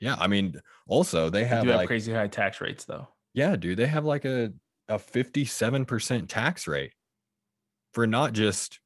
[0.00, 3.08] yeah i mean also they have, they like, have crazy high tax rates though.
[3.34, 4.52] Yeah dude they have like a
[4.88, 6.92] a 57% tax rate
[7.92, 8.78] for not just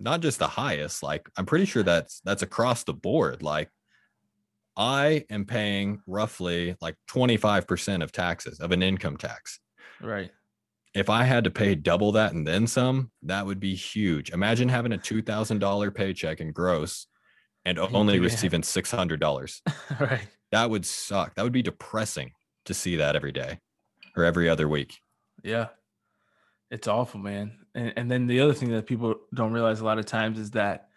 [0.00, 3.70] not just the highest like i'm pretty sure that's that's across the board like
[4.76, 9.60] i am paying roughly like 25% of taxes of an income tax.
[10.00, 10.32] Right.
[10.94, 14.30] If i had to pay double that and then some that would be huge.
[14.30, 17.06] Imagine having a $2000 paycheck in gross
[17.64, 18.22] and only yeah.
[18.22, 19.60] receiving $600
[20.00, 22.32] right that would suck that would be depressing
[22.64, 23.58] to see that every day
[24.16, 25.00] or every other week
[25.42, 25.68] yeah
[26.74, 27.52] it's awful, man.
[27.76, 30.50] And, and then the other thing that people don't realize a lot of times is
[30.52, 30.88] that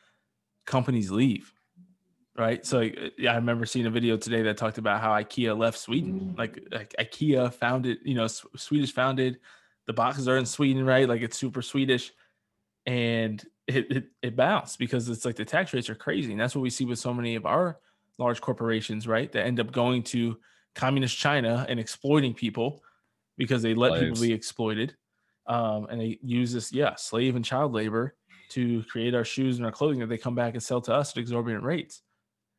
[0.66, 1.54] companies leave,
[2.36, 2.66] right?
[2.66, 5.78] So uh, yeah, I remember seeing a video today that talked about how IKEA left
[5.78, 6.34] Sweden.
[6.36, 9.40] Like, like IKEA founded, you know, Swedish founded.
[9.86, 11.08] The boxes are in Sweden, right?
[11.08, 12.12] Like it's super Swedish,
[12.86, 16.56] and it, it it bounced because it's like the tax rates are crazy, and that's
[16.56, 17.78] what we see with so many of our
[18.18, 19.32] large corporations, right?
[19.32, 20.38] That end up going to
[20.76, 22.84] communist China and exploiting people
[23.38, 24.04] because they let Slaves.
[24.04, 24.96] people be exploited
[25.48, 28.16] um, and they use this, yeah, slave and child labor
[28.50, 31.12] to create our shoes and our clothing that they come back and sell to us
[31.12, 32.02] at exorbitant rates.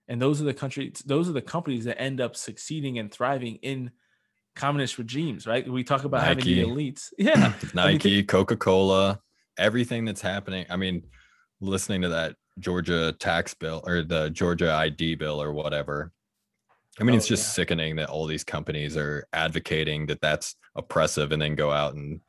[0.08, 3.56] And those are the countries, those are the companies that end up succeeding and thriving
[3.56, 3.90] in
[4.56, 5.68] communist regimes, right?
[5.68, 6.56] We talk about Nike.
[6.56, 7.12] having the elites.
[7.18, 7.52] Yeah.
[7.74, 9.20] Nike, Coca Cola,
[9.58, 10.64] everything that's happening.
[10.70, 11.04] I mean,
[11.60, 16.12] listening to that Georgia tax bill or the Georgia ID bill or whatever.
[17.00, 17.52] I mean, oh, it's just yeah.
[17.52, 22.20] sickening that all these companies are advocating that that's oppressive and then go out and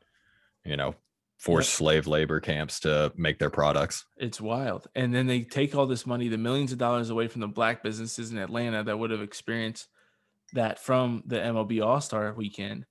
[0.64, 0.94] you know,
[1.38, 1.76] force yep.
[1.76, 4.04] slave labor camps to make their products.
[4.16, 4.86] It's wild.
[4.94, 7.82] And then they take all this money, the millions of dollars away from the black
[7.82, 9.88] businesses in Atlanta that would have experienced
[10.52, 12.84] that from the MLB All Star weekend.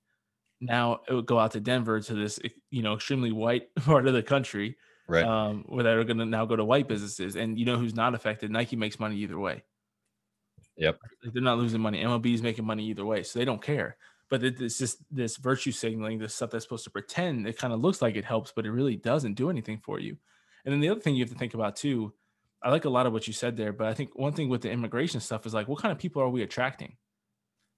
[0.60, 2.38] Now it would go out to Denver to this,
[2.70, 4.76] you know, extremely white part of the country,
[5.10, 5.24] right?
[5.24, 8.14] Um, where they're going to now go to white businesses, and you know who's not
[8.14, 8.50] affected?
[8.50, 9.62] Nike makes money either way.
[10.76, 10.98] Yep,
[11.32, 12.02] they're not losing money.
[12.02, 13.96] MLB is making money either way, so they don't care
[14.30, 17.80] but it's just this virtue signaling, this stuff that's supposed to pretend it kind of
[17.80, 20.16] looks like it helps, but it really doesn't do anything for you.
[20.64, 22.14] And then the other thing you have to think about too,
[22.62, 24.62] I like a lot of what you said there, but I think one thing with
[24.62, 26.96] the immigration stuff is like, what kind of people are we attracting?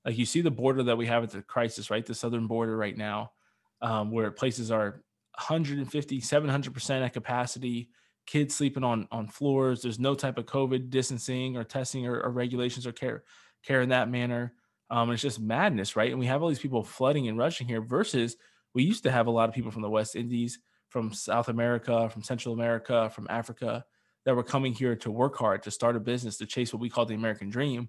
[0.05, 2.05] Like you see the border that we have at the crisis, right?
[2.05, 3.33] The southern border right now,
[3.81, 5.03] um, where places are
[5.39, 7.89] 150, 700% at capacity,
[8.27, 9.83] kids sleeping on on floors.
[9.83, 13.25] There's no type of COVID distancing or testing or, or regulations or care
[13.65, 14.55] care in that manner.
[14.91, 16.11] Um, it's just madness, right?
[16.11, 18.37] And we have all these people flooding and rushing here versus
[18.75, 20.59] we used to have a lot of people from the West Indies,
[20.89, 23.85] from South America, from Central America, from Africa
[24.25, 26.91] that were coming here to work hard, to start a business, to chase what we
[26.91, 27.89] call the American dream.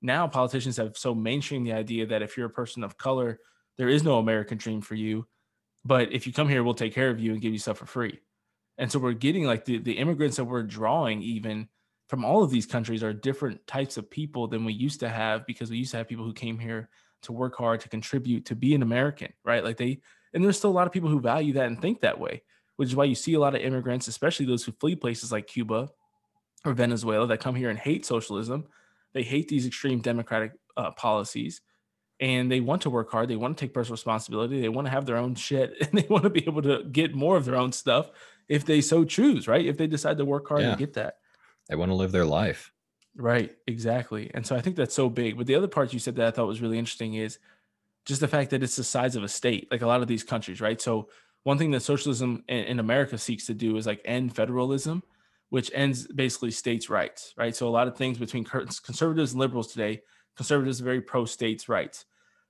[0.00, 3.40] Now politicians have so mainstreamed the idea that if you're a person of color,
[3.78, 5.26] there is no American dream for you.
[5.84, 7.86] But if you come here, we'll take care of you and give you stuff for
[7.86, 8.20] free.
[8.78, 11.68] And so we're getting like the, the immigrants that we're drawing even
[12.08, 15.46] from all of these countries are different types of people than we used to have
[15.46, 16.88] because we used to have people who came here
[17.22, 19.64] to work hard to contribute to be an American, right?
[19.64, 20.00] Like they
[20.34, 22.42] and there's still a lot of people who value that and think that way,
[22.76, 25.46] which is why you see a lot of immigrants, especially those who flee places like
[25.46, 25.90] Cuba
[26.64, 28.66] or Venezuela that come here and hate socialism.
[29.12, 31.60] They hate these extreme democratic uh, policies
[32.22, 33.28] and they want to work hard.
[33.28, 34.60] They want to take personal responsibility.
[34.60, 37.14] They want to have their own shit and they want to be able to get
[37.14, 38.10] more of their own stuff
[38.48, 39.66] if they so choose, right?
[39.66, 40.68] If they decide to work hard yeah.
[40.70, 41.16] and get that.
[41.68, 42.72] They want to live their life.
[43.16, 44.30] Right, exactly.
[44.32, 45.36] And so I think that's so big.
[45.36, 47.38] But the other part you said that I thought was really interesting is
[48.06, 50.22] just the fact that it's the size of a state, like a lot of these
[50.22, 50.80] countries, right?
[50.80, 51.08] So
[51.42, 55.02] one thing that socialism in, America seeks to do is like end federalism,
[55.50, 57.54] which ends basically states' rights, right?
[57.54, 60.02] So a lot of things between conservatives and liberals today,
[60.36, 62.04] conservatives are very pro states' rights.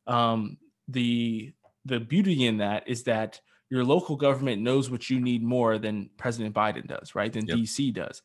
[0.06, 1.52] Um, the
[1.84, 3.40] the beauty in that is that
[3.70, 7.32] your local government knows what you need more than President Biden does, right?
[7.32, 7.56] Than yep.
[7.56, 8.22] DC does.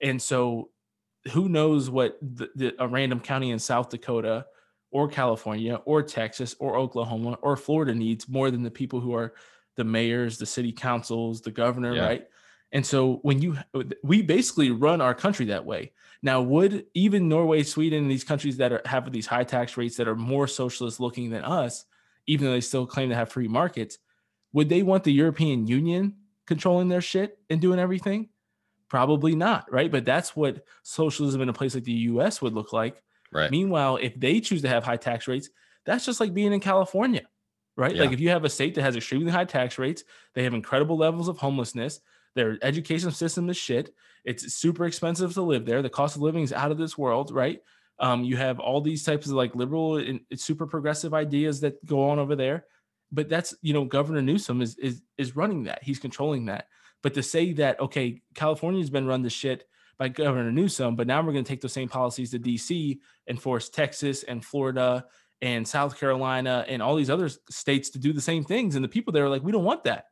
[0.00, 0.70] And so
[1.32, 4.46] who knows what the, the, a random county in South Dakota
[4.90, 9.34] or California or Texas or Oklahoma or Florida needs more than the people who are
[9.76, 12.06] the mayors, the city councils, the governor, yeah.
[12.06, 12.26] right?
[12.74, 13.56] And so when you
[14.02, 15.92] we basically run our country that way.
[16.22, 20.08] Now, would even Norway, Sweden, these countries that are, have these high tax rates that
[20.08, 21.84] are more socialist looking than us,
[22.26, 23.98] even though they still claim to have free markets,
[24.52, 26.16] would they want the European Union
[26.46, 28.30] controlling their shit and doing everything?
[28.88, 29.90] Probably not, right?
[29.90, 33.02] But that's what socialism in a place like the US would look like.
[33.30, 33.50] Right.
[33.50, 35.50] Meanwhile, if they choose to have high tax rates,
[35.84, 37.26] that's just like being in California,
[37.76, 37.94] right?
[37.94, 38.02] Yeah.
[38.02, 40.04] Like if you have a state that has extremely high tax rates,
[40.34, 42.00] they have incredible levels of homelessness,
[42.34, 43.94] their education system is shit.
[44.24, 45.82] It's super expensive to live there.
[45.82, 47.60] The cost of living is out of this world, right?
[47.98, 52.08] Um, you have all these types of like liberal and super progressive ideas that go
[52.08, 52.64] on over there.
[53.12, 55.82] But that's you know, Governor Newsom is is is running that.
[55.82, 56.68] He's controlling that.
[57.02, 61.22] But to say that okay, California's been run to shit by Governor Newsom, but now
[61.22, 65.04] we're going to take those same policies to DC and force Texas and Florida
[65.40, 68.74] and South Carolina and all these other states to do the same things.
[68.74, 70.06] And the people there are like, we don't want that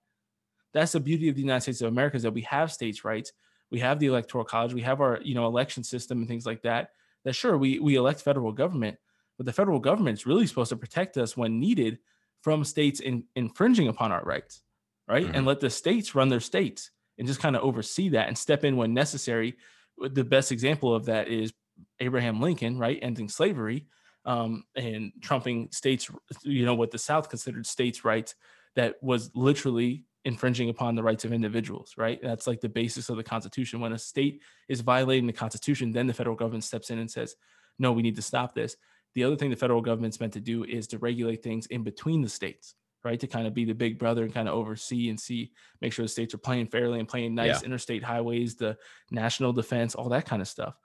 [0.72, 3.32] that's the beauty of the United States of America is that we have states' rights,
[3.70, 6.62] we have the electoral college, we have our you know election system and things like
[6.62, 6.90] that.
[7.24, 8.98] That sure we we elect federal government,
[9.36, 11.98] but the federal government is really supposed to protect us when needed
[12.42, 14.62] from states in, infringing upon our rights,
[15.08, 15.24] right?
[15.24, 15.34] Mm-hmm.
[15.34, 18.64] And let the states run their states and just kind of oversee that and step
[18.64, 19.56] in when necessary.
[19.98, 21.52] The best example of that is
[22.00, 23.86] Abraham Lincoln, right, ending slavery
[24.24, 26.10] um, and trumping states,
[26.42, 28.34] you know, what the South considered states' rights.
[28.74, 32.20] That was literally infringing upon the rights of individuals, right?
[32.22, 33.80] That's like the basis of the Constitution.
[33.80, 37.34] When a state is violating the Constitution, then the federal government steps in and says,
[37.78, 38.76] no, we need to stop this.
[39.14, 42.22] The other thing the federal government's meant to do is to regulate things in between
[42.22, 43.18] the states, right?
[43.18, 46.04] To kind of be the big brother and kind of oversee and see, make sure
[46.04, 47.66] the states are playing fairly and playing nice yeah.
[47.66, 48.76] interstate highways, the
[49.10, 50.76] national defense, all that kind of stuff.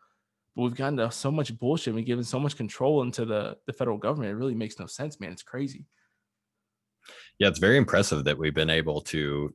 [0.55, 1.93] But we've gotten to so much bullshit.
[1.93, 4.31] We've given so much control into the, the federal government.
[4.31, 5.31] It really makes no sense, man.
[5.31, 5.85] It's crazy
[7.39, 9.53] yeah, it's very impressive that we've been able to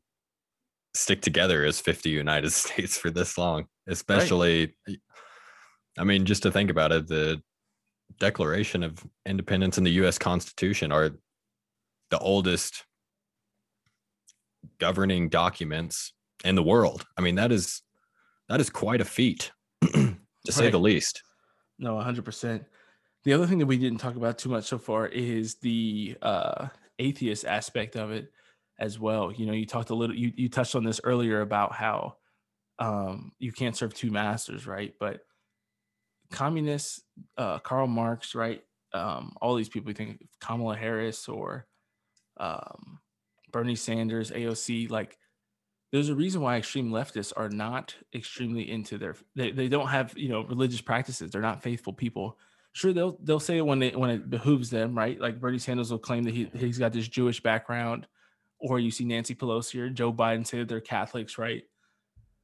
[0.95, 4.75] stick together as 50 United States for this long, especially.
[4.87, 4.99] Right.
[5.99, 7.43] I mean, just to think about it, the
[8.19, 11.11] Declaration of Independence and the US Constitution are
[12.11, 12.85] the oldest
[14.79, 16.13] governing documents
[16.45, 17.07] in the world.
[17.17, 17.83] I mean, that is
[18.49, 19.51] that is quite a feat,
[19.83, 20.17] to
[20.51, 21.23] say the least.
[21.79, 22.65] No, 100%.
[23.25, 26.69] The other thing that we didn't talk about too much so far is the uh,
[26.99, 28.33] atheist aspect of it
[28.79, 29.33] as well.
[29.33, 32.17] You know, you talked a little, you, you touched on this earlier about how
[32.79, 34.95] um, you can't serve two masters, right?
[34.99, 35.21] But
[36.31, 37.03] communists,
[37.37, 38.63] uh, Karl Marx, right?
[38.93, 41.67] Um, all these people, you think Kamala Harris or
[42.39, 42.99] um,
[43.53, 45.19] Bernie Sanders, AOC, like
[45.93, 50.17] there's a reason why extreme leftists are not extremely into their they, they don't have
[50.17, 52.39] you know religious practices they're not faithful people
[52.73, 55.21] sure they'll they'll say it when they when it behooves them, right?
[55.21, 58.07] Like Bernie Sanders will claim that he he's got this Jewish background,
[58.59, 61.63] or you see Nancy Pelosi or Joe Biden say that they're Catholics, right?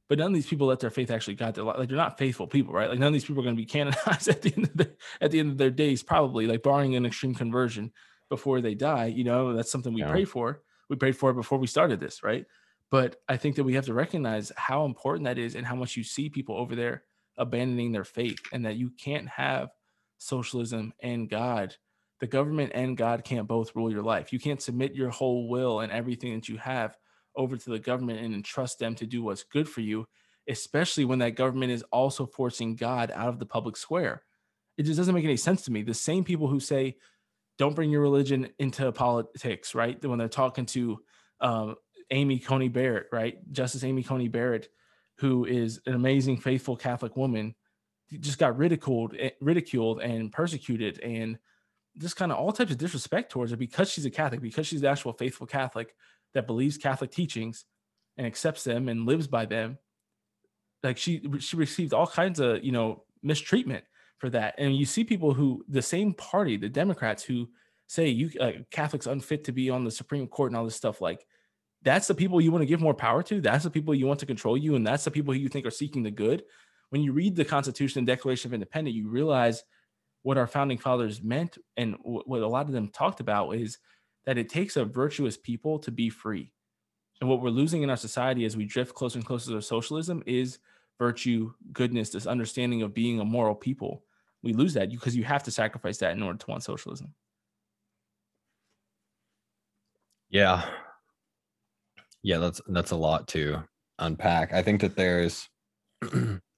[0.07, 1.77] But none of these people let their faith actually got their life.
[1.77, 2.89] like they're not faithful people, right?
[2.89, 4.91] Like none of these people are going to be canonized at the end of the,
[5.21, 7.91] at the end of their days, probably like barring an extreme conversion
[8.27, 9.05] before they die.
[9.05, 10.09] You know, that's something we yeah.
[10.09, 10.63] pray for.
[10.89, 12.45] We prayed for it before we started this, right?
[12.89, 15.95] But I think that we have to recognize how important that is and how much
[15.95, 17.03] you see people over there
[17.37, 19.69] abandoning their faith, and that you can't have
[20.19, 21.75] socialism and God.
[22.19, 24.31] The government and God can't both rule your life.
[24.31, 26.95] You can't submit your whole will and everything that you have
[27.35, 30.05] over to the government and entrust them to do what's good for you,
[30.47, 34.23] especially when that government is also forcing God out of the public square.
[34.77, 35.81] It just doesn't make any sense to me.
[35.81, 36.97] The same people who say,
[37.57, 40.03] don't bring your religion into politics, right?
[40.05, 40.99] When they're talking to
[41.41, 41.75] um,
[42.11, 43.37] Amy Coney Barrett, right?
[43.51, 44.69] Justice Amy Coney Barrett,
[45.17, 47.55] who is an amazing, faithful Catholic woman
[48.17, 51.37] just got ridiculed, eh, ridiculed and persecuted, and
[51.97, 54.81] just kind of all types of disrespect towards her because she's a Catholic, because she's
[54.81, 55.95] the actual faithful Catholic
[56.33, 57.65] that believes Catholic teachings
[58.17, 59.77] and accepts them and lives by them.
[60.83, 63.83] Like she she received all kinds of you know mistreatment
[64.17, 67.49] for that, and you see people who the same party, the Democrats, who
[67.87, 71.01] say you uh, Catholics unfit to be on the Supreme Court and all this stuff
[71.01, 71.25] like
[71.81, 73.41] that's the people you want to give more power to.
[73.41, 75.65] That's the people you want to control you, and that's the people who you think
[75.65, 76.43] are seeking the good
[76.89, 79.63] when you read the Constitution and Declaration of Independence, you realize
[80.23, 83.77] what our founding fathers meant and what a lot of them talked about is
[84.25, 86.51] that it takes a virtuous people to be free.
[87.21, 90.23] And what we're losing in our society as we drift closer and closer to socialism
[90.25, 90.59] is
[90.97, 94.03] virtue, goodness, this understanding of being a moral people.
[94.43, 97.13] We lose that because you have to sacrifice that in order to want socialism.
[100.29, 100.65] Yeah.
[102.21, 103.63] Yeah, that's that's a lot to
[103.99, 104.53] unpack.
[104.53, 105.47] I think that there's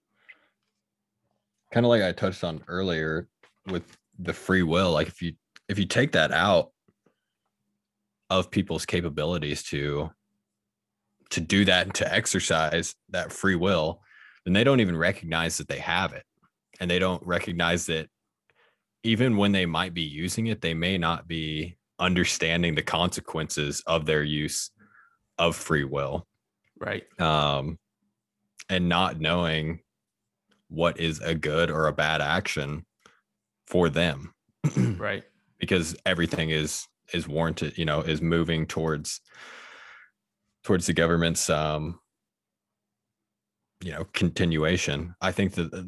[1.72, 3.28] kind of like I touched on earlier
[3.68, 3.84] with
[4.20, 5.34] the free will like if you
[5.70, 6.72] if you take that out
[8.30, 10.10] of people's capabilities to
[11.32, 14.02] to do that and to exercise that free will
[14.46, 16.24] then they don't even recognize that they have it.
[16.80, 18.08] And they don't recognize that
[19.04, 24.06] even when they might be using it they may not be understanding the consequences of
[24.06, 24.72] their use
[25.38, 26.28] of free will.
[26.80, 27.04] Right.
[27.20, 27.78] Um
[28.70, 29.82] and not knowing
[30.72, 32.86] what is a good or a bad action
[33.68, 34.34] for them.
[34.98, 35.24] Right.
[35.60, 39.20] Because everything is is warranted you know is moving towards
[40.64, 42.00] towards the government's um
[43.84, 45.14] you know continuation.
[45.22, 45.84] I think that uh,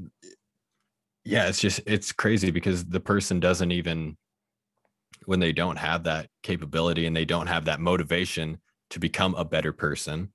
[1.24, 4.18] yeah it's just it's crazy because the person doesn't even
[5.26, 8.58] when they don't have that capability and they don't have that motivation
[8.90, 10.32] to become a better person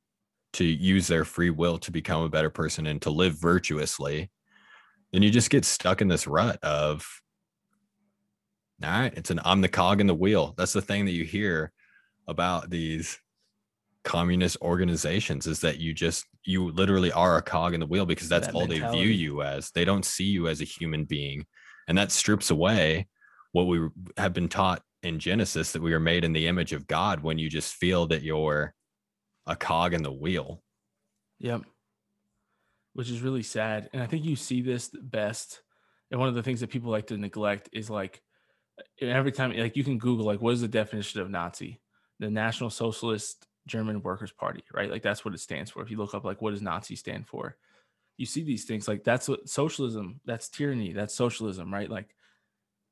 [0.55, 4.31] to use their free will to become a better person and to live virtuously
[5.13, 7.07] then you just get stuck in this rut of
[8.85, 10.55] all right it's an i'm the cog in the wheel.
[10.57, 11.73] That's the thing that you hear
[12.29, 13.19] about these
[14.05, 18.29] communist organizations is that you just you literally are a cog in the wheel because
[18.29, 19.71] that's That all they view you as.
[19.71, 21.45] They don't see you as a human being.
[21.89, 23.09] And that strips away
[23.53, 23.87] what we
[24.17, 27.39] have been taught in genesis that we are made in the image of god when
[27.39, 28.75] you just feel that you're
[29.47, 30.63] a cog in the wheel.
[31.41, 31.63] Yep.
[32.99, 33.89] Which is really sad.
[33.93, 35.63] And I think you see this best.
[36.11, 38.23] And one of the things that people like to neglect is like
[39.01, 41.81] every time, like you can Google, like, what is the definition of Nazi?
[42.19, 44.91] The National Socialist German Workers' Party, right?
[44.91, 45.81] Like that's what it stands for.
[45.81, 47.57] If you look up, like, what does Nazi stand for?
[48.17, 51.89] You see these things like that's what socialism, that's tyranny, that's socialism, right?
[51.89, 52.17] Like,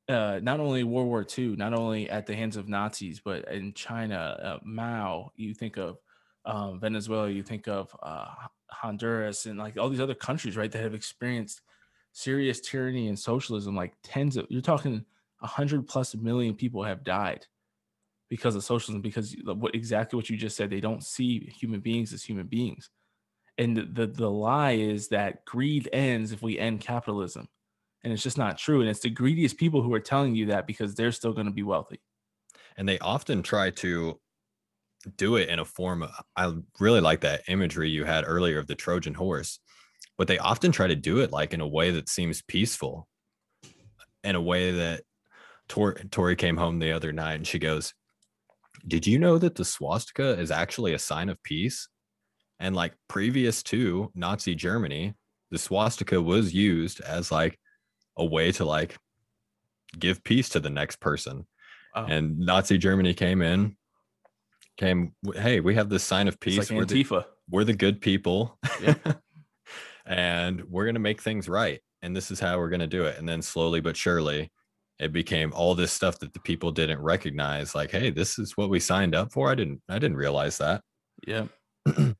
[0.07, 3.73] uh, not only World War II, not only at the hands of Nazis, but in
[3.73, 5.97] China, uh, Mao, you think of
[6.45, 8.27] um, Venezuela, you think of uh,
[8.71, 11.61] Honduras, and like all these other countries, right, that have experienced
[12.13, 13.75] serious tyranny and socialism.
[13.75, 15.05] Like tens of, you're talking
[15.41, 17.45] a hundred plus million people have died
[18.29, 19.01] because of socialism.
[19.01, 22.89] Because what exactly what you just said, they don't see human beings as human beings,
[23.57, 27.47] and the the, the lie is that greed ends if we end capitalism,
[28.03, 28.81] and it's just not true.
[28.81, 31.53] And it's the greediest people who are telling you that because they're still going to
[31.53, 31.99] be wealthy.
[32.77, 34.19] and they often try to
[35.15, 38.67] do it in a form of, i really like that imagery you had earlier of
[38.67, 39.59] the trojan horse
[40.17, 43.07] but they often try to do it like in a way that seems peaceful.
[44.23, 45.03] In a way that
[45.69, 47.93] Tor- tori came home the other night and she goes
[48.87, 51.89] did you know that the swastika is actually a sign of peace?
[52.59, 55.13] And like previous to nazi germany
[55.51, 57.59] the swastika was used as like
[58.17, 58.97] a way to like
[59.97, 61.45] give peace to the next person.
[61.95, 62.07] Wow.
[62.09, 63.76] and Nazi Germany came in,
[64.77, 66.57] came, hey, we have this sign of peace.
[66.57, 68.57] like we're, the, we're the good people.
[68.81, 68.95] Yeah.
[70.05, 71.79] and we're going to make things right.
[72.01, 73.17] And this is how we're going to do it.
[73.17, 74.51] And then slowly but surely,
[74.99, 77.75] it became all this stuff that the people didn't recognize.
[77.75, 79.49] Like, hey, this is what we signed up for.
[79.51, 80.81] I didn't, I didn't realize that.
[81.25, 81.45] Yeah.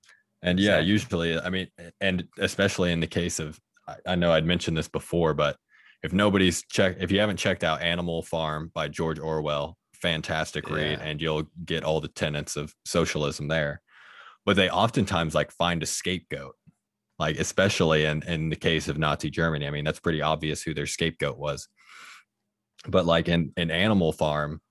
[0.44, 1.68] And yeah, usually, I mean,
[2.00, 5.58] and especially in the case of, I, I know I'd mentioned this before, but
[6.04, 11.00] if nobody's checked, if you haven't checked out Animal Farm by George Orwell, fantastic read,
[11.00, 11.06] Yeah.
[11.06, 13.82] and you'll get all the tenets of socialism there.
[14.46, 16.56] But they oftentimes like find a scapegoat,
[17.20, 19.68] like especially in in the case of Nazi Germany.
[19.68, 21.68] I mean, that's pretty obvious who their scapegoat was.
[22.88, 24.62] But like in an Animal Farm,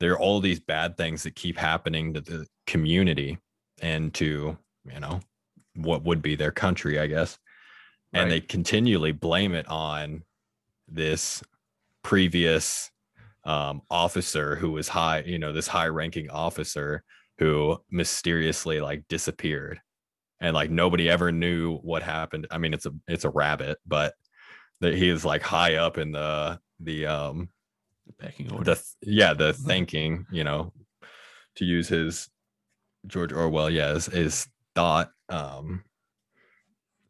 [0.00, 3.38] there are all these bad things that keep happening to the community
[3.80, 4.56] and to
[4.92, 5.20] you know
[5.76, 7.38] what would be their country, I guess.
[8.14, 10.24] And they continually blame it on
[10.86, 11.42] this
[12.02, 12.90] previous
[13.44, 17.02] um, officer who was high, you know, this high ranking officer
[17.38, 19.80] who mysteriously like disappeared
[20.40, 22.46] and like nobody ever knew what happened.
[22.50, 24.14] I mean, it's a it's a rabbit, but
[24.80, 27.48] that he is like high up in the the um
[28.06, 28.74] The pecking order.
[28.74, 30.72] the yeah the thinking you know
[31.56, 32.28] to use his
[33.06, 35.84] george orwell yeah his, his thought um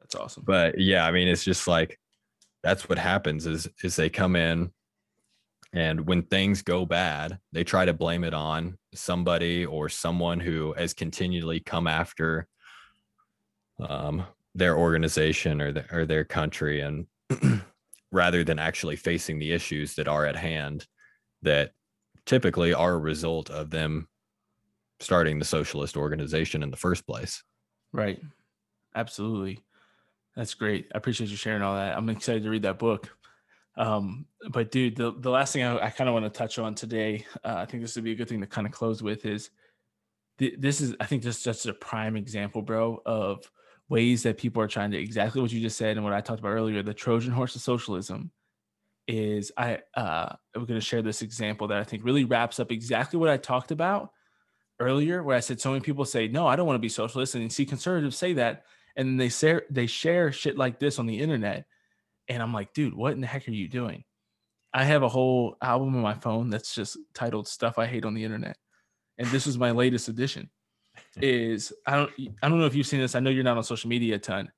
[0.01, 0.43] That's awesome.
[0.47, 1.99] but yeah i mean it's just like
[2.62, 4.70] that's what happens is is they come in
[5.73, 10.73] and when things go bad they try to blame it on somebody or someone who
[10.75, 12.47] has continually come after
[13.81, 17.07] um their organization or, the, or their country and
[18.12, 20.87] rather than actually facing the issues that are at hand
[21.41, 21.70] that
[22.27, 24.07] typically are a result of them
[25.01, 27.43] starting the socialist organization in the first place
[27.93, 28.20] Right.
[28.95, 29.61] Absolutely.
[30.35, 30.89] That's great.
[30.95, 31.97] I appreciate you sharing all that.
[31.97, 33.11] I'm excited to read that book.
[33.77, 36.75] Um, but dude, the, the last thing I, I kind of want to touch on
[36.75, 39.25] today, uh, I think this would be a good thing to kind of close with
[39.25, 39.51] is
[40.39, 43.51] th- this is, I think this is just a prime example, bro, of
[43.89, 46.41] ways that people are trying to exactly what you just said and what I talked
[46.41, 48.31] about earlier, the Trojan horse of socialism
[49.09, 52.70] is I uh I'm going to share this example that I think really wraps up
[52.70, 54.12] exactly what I talked about
[54.79, 57.35] earlier, where I said so many people say, "No, I don't want to be socialist,"
[57.35, 58.64] and you see conservatives say that,
[58.97, 61.66] and they share they share shit like this on the internet,
[62.33, 64.05] and I'm like, dude, what in the heck are you doing?
[64.74, 68.14] I have a whole album on my phone that's just titled "Stuff I Hate on
[68.14, 68.57] the Internet,"
[69.18, 70.51] and this was my latest edition.
[71.20, 72.11] Is I don't
[72.43, 73.14] I don't know if you've seen this.
[73.14, 74.51] I know you're not on social media a ton,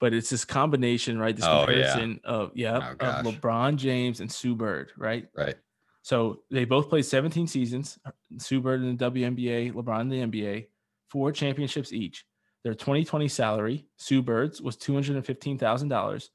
[0.00, 1.34] but it's this combination, right?
[1.34, 1.64] This Oh, yeah.
[1.66, 3.24] comparison of yeah Oh, of.
[3.26, 5.26] LeBron James and Sue Bird, right?
[5.36, 5.56] Right.
[6.02, 7.98] So they both played 17 seasons.
[8.38, 10.66] Sue Bird in the WNBA, LeBron in the NBA,
[11.10, 12.24] four championships each.
[12.62, 16.28] Their 2020 salary, Sue Bird's was $215,000.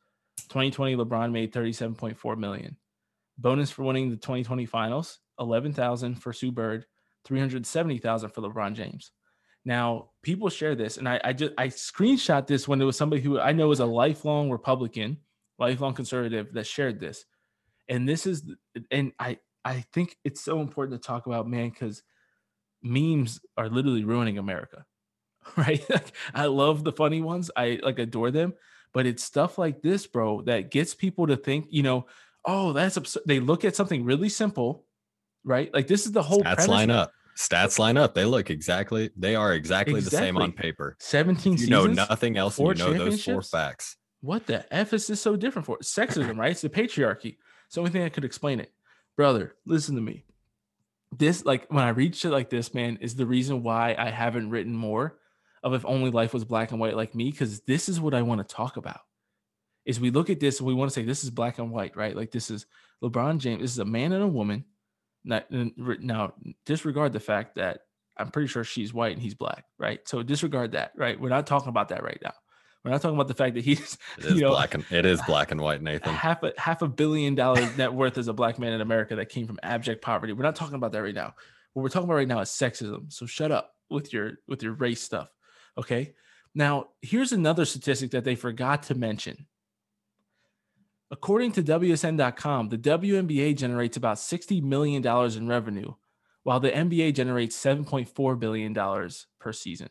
[0.43, 2.77] 2020 LeBron made 37.4 million.
[3.37, 6.85] Bonus for winning the 2020 finals, 11,000 for Sue Bird,
[7.25, 9.11] 370,000 for LeBron James.
[9.63, 13.21] Now, people share this and I I just I screenshot this when there was somebody
[13.21, 15.17] who I know is a lifelong Republican,
[15.59, 17.25] lifelong conservative that shared this.
[17.87, 18.43] And this is
[18.89, 22.01] and I I think it's so important to talk about, man, because
[22.81, 24.85] memes are literally ruining America,
[25.55, 25.85] right?
[26.33, 28.53] I love the funny ones, I like adore them,
[28.93, 32.07] but it's stuff like this, bro, that gets people to think, you know,
[32.45, 33.23] oh, that's absurd.
[33.25, 34.85] They look at something really simple,
[35.43, 35.73] right?
[35.73, 37.11] Like this is the whole Stats line up.
[37.37, 38.13] Stats line up.
[38.13, 39.09] They look exactly.
[39.15, 40.95] They are exactly, the same on paper.
[40.99, 43.97] 17 You know nothing else, you know those four facts.
[44.21, 45.79] What the F is this so different for?
[45.79, 46.51] Sexism, right?
[46.51, 47.37] It's the patriarchy.
[47.65, 48.71] It's the only thing I could explain it.
[49.17, 50.25] Brother, listen to me.
[51.17, 54.49] This, like, when I read shit like this, man, is the reason why I haven't
[54.49, 55.17] written more
[55.63, 58.21] of If Only Life Was Black and White Like Me, because this is what I
[58.21, 59.01] want to talk about.
[59.85, 61.97] Is we look at this and we want to say this is black and white,
[61.97, 62.15] right?
[62.15, 62.67] Like, this is
[63.03, 63.61] LeBron James.
[63.61, 64.65] This is a man and a woman.
[65.23, 66.33] Not, now,
[66.65, 67.81] disregard the fact that
[68.17, 69.99] I'm pretty sure she's white and he's black, right?
[70.07, 71.19] So disregard that, right?
[71.19, 72.33] We're not talking about that right now.
[72.83, 75.05] We're not talking about the fact that he's It is you know, black and it
[75.05, 76.13] is black and white, Nathan.
[76.13, 79.29] half a half a billion dollar net worth as a black man in America that
[79.29, 80.33] came from abject poverty.
[80.33, 81.35] We're not talking about that right now.
[81.73, 83.13] What we're talking about right now is sexism.
[83.13, 85.29] So shut up with your with your race stuff.
[85.77, 86.13] Okay.
[86.53, 89.47] Now, here's another statistic that they forgot to mention.
[91.09, 95.93] According to WSN.com, the WNBA generates about $60 million in revenue,
[96.43, 99.09] while the NBA generates $7.4 billion
[99.39, 99.89] per season.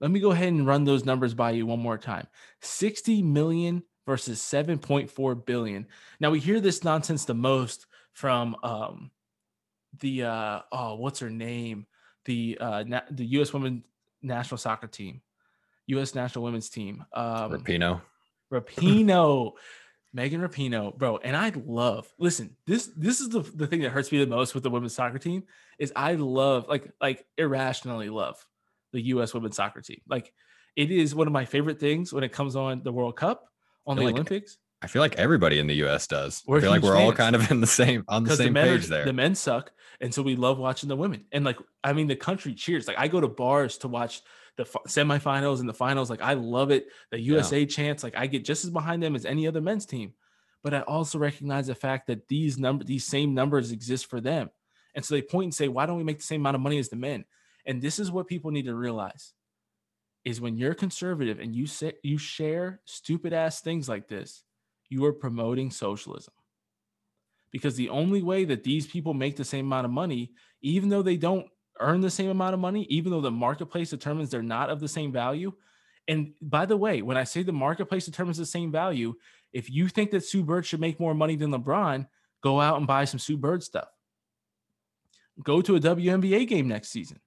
[0.00, 2.26] Let me go ahead and run those numbers by you one more time.
[2.60, 5.86] 60 million versus 7.4 billion.
[6.20, 9.10] Now we hear this nonsense the most from um
[10.00, 11.86] the uh oh what's her name?
[12.24, 13.84] The uh na- the US women
[14.22, 15.20] national soccer team.
[15.86, 17.04] US national women's team.
[17.12, 18.00] Um Rapinoe.
[18.52, 19.52] Rapinoe,
[20.12, 21.18] Megan Rapinoe, bro.
[21.18, 22.08] And I love.
[22.18, 24.94] Listen, this this is the the thing that hurts me the most with the women's
[24.94, 25.44] soccer team
[25.78, 28.44] is I love like like irrationally love
[28.92, 29.34] the U.S.
[29.34, 30.00] women's soccer team.
[30.08, 30.32] Like
[30.76, 33.48] it is one of my favorite things when it comes on the World Cup,
[33.86, 34.58] on the like Olympics.
[34.82, 36.06] I feel like everybody in the U.S.
[36.06, 36.42] does.
[36.46, 38.68] We're I feel like we're all kind of in the same on the same men
[38.68, 39.04] page there.
[39.04, 41.24] the men suck, and so we love watching the women.
[41.32, 42.86] And like, I mean, the country cheers.
[42.86, 44.22] Like, I go to bars to watch
[44.56, 46.10] the fi- semifinals and the finals.
[46.10, 46.86] Like, I love it.
[47.10, 48.02] The USA chants.
[48.02, 50.14] Like, I get just as behind them as any other men's team.
[50.62, 54.50] But I also recognize the fact that these number, these same numbers exist for them.
[54.94, 56.78] And so they point and say, why don't we make the same amount of money
[56.78, 57.24] as the men?
[57.66, 59.32] And this is what people need to realize:
[60.24, 64.44] is when you're conservative and you say you share stupid ass things like this,
[64.88, 66.34] you are promoting socialism
[67.54, 71.02] because the only way that these people make the same amount of money, even though
[71.02, 71.46] they don't
[71.78, 74.88] earn the same amount of money, even though the marketplace determines they're not of the
[74.88, 75.52] same value.
[76.08, 79.14] And by the way, when I say the marketplace determines the same value,
[79.52, 82.08] if you think that Sue Bird should make more money than LeBron,
[82.42, 83.86] go out and buy some Sue Bird stuff.
[85.40, 87.20] Go to a WNBA game next season.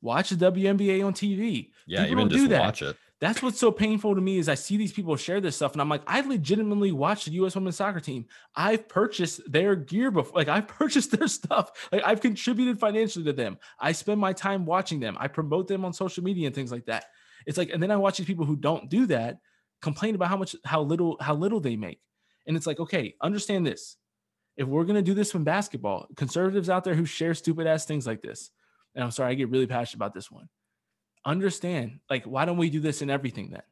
[0.00, 1.70] Watch the WNBA on TV.
[1.88, 2.60] yeah, people even just do that.
[2.60, 2.96] watch it.
[3.20, 5.82] That's what's so painful to me is I see these people share this stuff and
[5.82, 8.24] I'm like, I legitimately watched the US women's soccer team.
[8.56, 10.32] I've purchased their gear before.
[10.34, 11.88] Like I've purchased their stuff.
[11.92, 13.58] Like I've contributed financially to them.
[13.78, 15.18] I spend my time watching them.
[15.20, 17.04] I promote them on social media and things like that.
[17.46, 19.38] It's like, and then I watch these people who don't do that
[19.82, 22.00] complain about how much, how little, how little they make.
[22.46, 23.96] And it's like, okay, understand this.
[24.56, 28.06] If we're gonna do this from basketball, conservatives out there who share stupid ass things
[28.06, 28.50] like this,
[28.94, 30.48] and I'm sorry, I get really passionate about this one
[31.24, 33.62] understand like why don't we do this in everything then?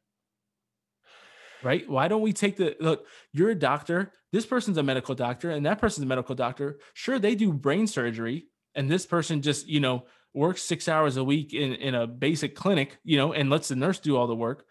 [1.63, 1.89] Right?
[1.89, 5.65] Why don't we take the look you're a doctor this person's a medical doctor and
[5.67, 6.79] that person's a medical doctor.
[6.93, 11.25] Sure they do brain surgery and this person just you know works six hours a
[11.25, 14.35] week in, in a basic clinic you know and lets the nurse do all the
[14.35, 14.67] work.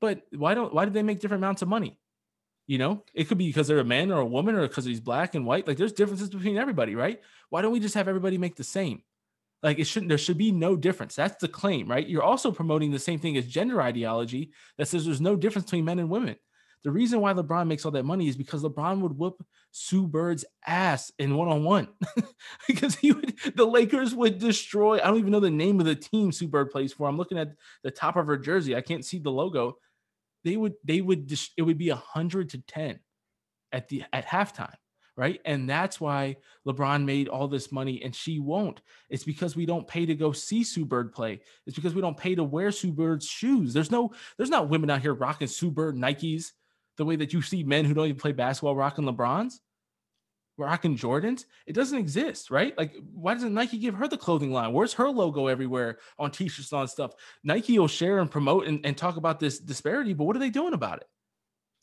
[0.00, 1.98] But why don't why do they make different amounts of money?
[2.66, 5.00] You know it could be because they're a man or a woman or because he's
[5.00, 5.66] black and white.
[5.66, 7.20] Like there's differences between everybody right?
[7.50, 9.02] Why don't we just have everybody make the same
[9.62, 12.90] like it shouldn't there should be no difference that's the claim right you're also promoting
[12.90, 16.36] the same thing as gender ideology that says there's no difference between men and women
[16.84, 20.44] The reason why LeBron makes all that money is because LeBron would whoop Sue Bird's
[20.66, 21.88] ass in one on one
[22.68, 25.00] because he would the Lakers would destroy.
[25.00, 27.08] I don't even know the name of the team Sue Bird plays for.
[27.08, 28.76] I'm looking at the top of her jersey.
[28.76, 29.78] I can't see the logo.
[30.44, 33.00] They would they would it would be a hundred to ten
[33.72, 34.74] at the at halftime
[35.16, 35.40] right?
[35.44, 36.36] And that's why
[36.66, 38.82] LeBron made all this money and she won't.
[39.08, 41.40] It's because we don't pay to go see Sue Bird play.
[41.66, 43.72] It's because we don't pay to wear Sue Bird's shoes.
[43.72, 46.52] There's no, there's not women out here rocking Sue Bird Nikes
[46.98, 49.54] the way that you see men who don't even play basketball rocking LeBrons,
[50.58, 51.44] rocking Jordans.
[51.66, 52.76] It doesn't exist, right?
[52.76, 54.72] Like, why doesn't Nike give her the clothing line?
[54.72, 57.12] Where's her logo everywhere on t-shirts and on stuff?
[57.42, 60.50] Nike will share and promote and, and talk about this disparity, but what are they
[60.50, 61.08] doing about it?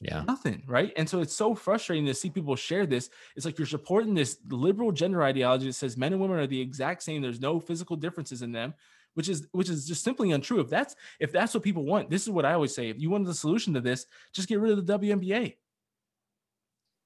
[0.04, 0.24] Yeah.
[0.28, 0.91] Nothing, right?
[0.97, 3.10] And so it's so frustrating to see people share this.
[3.36, 6.60] It's like you're supporting this liberal gender ideology that says men and women are the
[6.60, 7.22] exact same.
[7.22, 8.74] There's no physical differences in them,
[9.14, 10.60] which is which is just simply untrue.
[10.60, 12.89] If that's if that's what people want, this is what I always say.
[12.89, 15.56] If you wanted the solution to this, just get rid of the WNBA.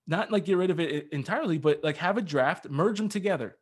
[0.08, 3.58] Not like get rid of it entirely, but like have a draft, merge them together.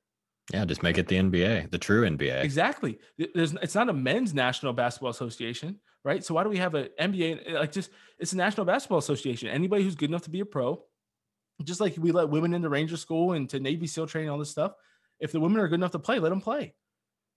[0.54, 2.44] Yeah, just make it the NBA, the true NBA.
[2.44, 3.00] Exactly.
[3.34, 6.24] There's it's not a men's national basketball association right?
[6.24, 7.50] So why do we have an NBA?
[7.50, 7.90] Eh, like, just
[8.20, 9.50] it's a National Basketball Association.
[9.50, 10.82] Anybody who's good enough to be a pro,
[11.64, 14.52] just like we let women into Ranger School and to Navy SEAL training, all this
[14.52, 14.74] stuff.
[15.20, 16.76] If the women are good enough to play, let them play,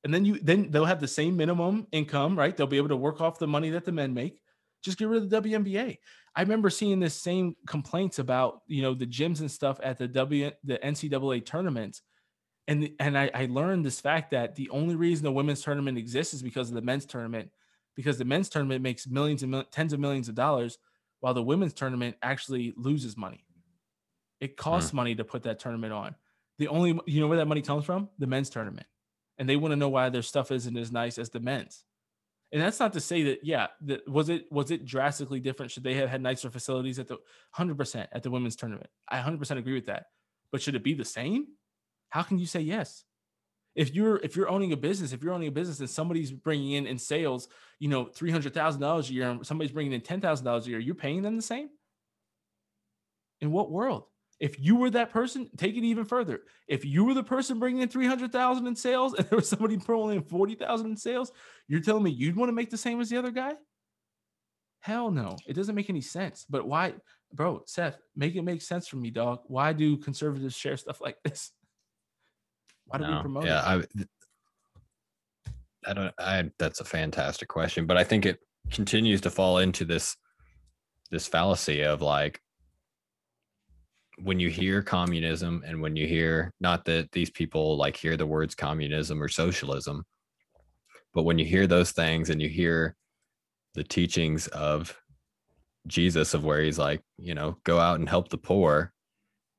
[0.04, 2.56] and then you then they'll have the same minimum income, right?
[2.56, 4.40] They'll be able to work off the money that the men make.
[4.84, 5.96] Just get rid of the WNBA.
[6.36, 10.08] I remember seeing this same complaints about you know the gyms and stuff at the
[10.08, 12.02] W the NCAA tournaments.
[12.66, 16.34] And, and I, I learned this fact that the only reason the women's tournament exists
[16.34, 17.48] is because of the men's tournament
[17.98, 20.78] because the men's tournament makes millions and mil- tens of millions of dollars
[21.18, 23.44] while the women's tournament actually loses money.
[24.40, 24.98] It costs hmm.
[24.98, 26.14] money to put that tournament on.
[26.60, 28.08] The only you know where that money comes from?
[28.20, 28.86] The men's tournament.
[29.36, 31.82] And they want to know why their stuff isn't as nice as the men's.
[32.52, 35.72] And that's not to say that yeah, that was it was it drastically different?
[35.72, 37.18] Should they have had nicer facilities at the
[37.56, 38.90] 100% at the women's tournament?
[39.08, 40.06] I 100% agree with that.
[40.52, 41.48] But should it be the same?
[42.10, 43.02] How can you say yes?
[43.78, 46.72] If you're if you're owning a business if you're owning a business and somebody's bringing
[46.72, 47.48] in in sales
[47.78, 51.36] you know $300000 a year and somebody's bringing in $10000 a year you're paying them
[51.36, 51.70] the same?
[53.40, 54.04] In what world?
[54.40, 56.40] If you were that person take it even further.
[56.66, 60.16] If you were the person bringing in 300000 in sales and there was somebody pulling
[60.16, 61.30] in 40000 in sales
[61.68, 63.52] you're telling me you'd want to make the same as the other guy?
[64.80, 65.36] Hell no.
[65.46, 66.44] It doesn't make any sense.
[66.50, 66.94] But why
[67.32, 69.40] bro seth make it make sense for me dog.
[69.46, 71.52] Why do conservatives share stuff like this
[72.88, 73.86] why do no, we promote yeah, it?
[75.86, 76.14] I, I don't.
[76.18, 80.16] I that's a fantastic question, but I think it continues to fall into this
[81.10, 82.40] this fallacy of like
[84.22, 88.26] when you hear communism and when you hear not that these people like hear the
[88.26, 90.04] words communism or socialism
[91.14, 92.96] but when you hear those things and you hear
[93.74, 95.00] the teachings of
[95.86, 98.92] Jesus of where he's like you know go out and help the poor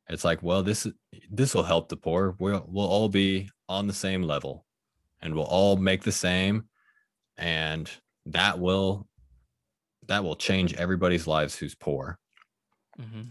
[0.09, 0.87] it's like well this
[1.29, 2.35] this will help the poor.
[2.39, 4.65] We'll, we'll all be on the same level
[5.21, 6.65] and we'll all make the same.
[7.37, 7.89] And
[8.25, 9.07] that will
[10.07, 12.17] that will change everybody's lives who's poor.
[12.99, 13.29] Mm-hmm.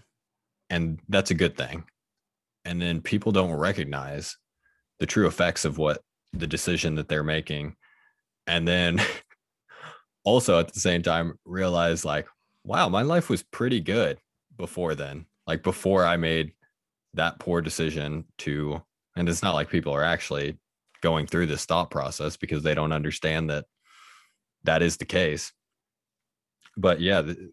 [0.70, 1.84] and that's a good thing.
[2.64, 4.38] And then people don't recognize
[4.98, 6.00] the true effects of what
[6.32, 7.76] the decision that they're making.
[8.46, 8.98] And then
[10.24, 12.26] also at the same time realize like
[12.64, 14.18] wow my life was pretty good
[14.58, 16.52] before then like before i made
[17.18, 18.80] that poor decision to
[19.16, 20.56] and it's not like people are actually
[21.02, 23.64] going through this thought process because they don't understand that
[24.64, 25.52] that is the case.
[26.76, 27.52] But yeah the,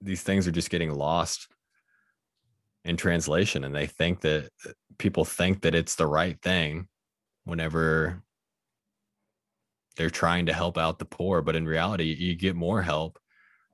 [0.00, 1.48] these things are just getting lost
[2.84, 4.48] in translation and they think that
[4.98, 6.88] people think that it's the right thing
[7.44, 8.22] whenever
[9.96, 11.42] they're trying to help out the poor.
[11.42, 13.18] But in reality you get more help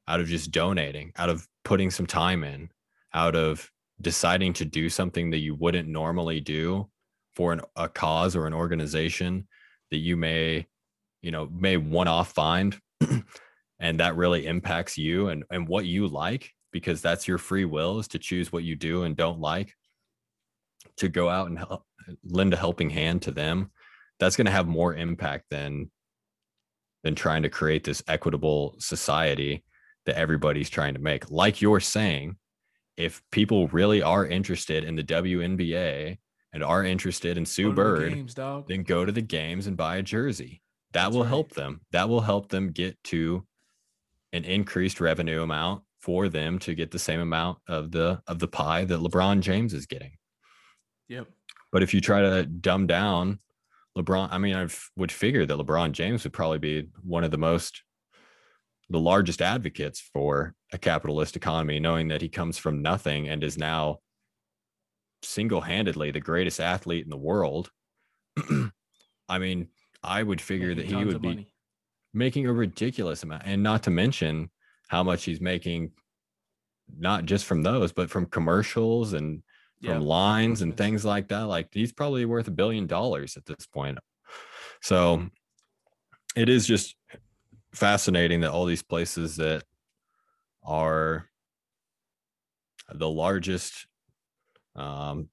[0.09, 2.69] out of just donating out of putting some time in
[3.13, 3.71] out of
[4.01, 6.89] deciding to do something that you wouldn't normally do
[7.35, 9.47] for an, a cause or an organization
[9.91, 10.67] that you may
[11.23, 12.79] you know may one off find
[13.79, 18.01] and that really impacts you and and what you like because that's your free will
[18.01, 19.73] is to choose what you do and don't like
[20.97, 21.85] to go out and help,
[22.25, 23.71] lend a helping hand to them.
[24.21, 25.91] That's going to have more impact than
[27.03, 29.63] than trying to create this equitable society
[30.07, 31.31] that everybody's trying to make.
[31.31, 32.37] Like you're saying
[32.97, 36.19] if people really are interested in the WNBA
[36.53, 38.35] and are interested in Sue Bird, the games,
[38.69, 40.63] then go to the games and buy a jersey.
[40.93, 41.29] That That's will right.
[41.29, 41.81] help them.
[41.91, 43.45] That will help them get to
[44.33, 48.49] an increased revenue amount for them to get the same amount of the of the
[48.49, 50.13] pie that LeBron James is getting.
[51.09, 51.29] Yep.
[51.73, 53.39] But if you try to dumb down
[53.97, 57.39] LeBron, I mean, I would figure that LeBron James would probably be one of the
[57.39, 57.83] most
[58.91, 63.57] the largest advocates for a capitalist economy, knowing that he comes from nothing and is
[63.57, 63.99] now
[65.23, 67.71] single-handedly the greatest athlete in the world.
[69.29, 69.69] I mean,
[70.03, 71.55] I would figure Making that he would be money.
[72.13, 74.51] making a ridiculous amount, and not to mention
[74.89, 75.93] how much he's making,
[76.99, 79.43] not just from those, but from commercials and
[79.81, 79.95] Yeah.
[79.95, 81.43] from lines and things like that.
[81.45, 83.99] Like he's probably worth a billion dollars at this point.
[84.83, 85.31] So
[86.37, 86.97] it is just
[87.75, 89.65] fascinating that all these places that
[90.63, 91.29] are
[92.93, 93.87] the largest
[94.77, 95.29] um,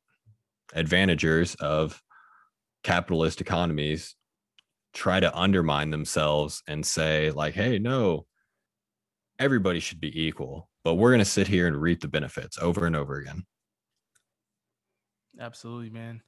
[0.73, 2.01] advantagers of
[2.83, 4.15] capitalist economies
[4.93, 8.25] try to undermine themselves and say like hey no
[9.39, 12.85] everybody should be equal but we're going to sit here and reap the benefits over
[12.85, 13.45] and over again
[15.39, 16.21] Absolutely, man.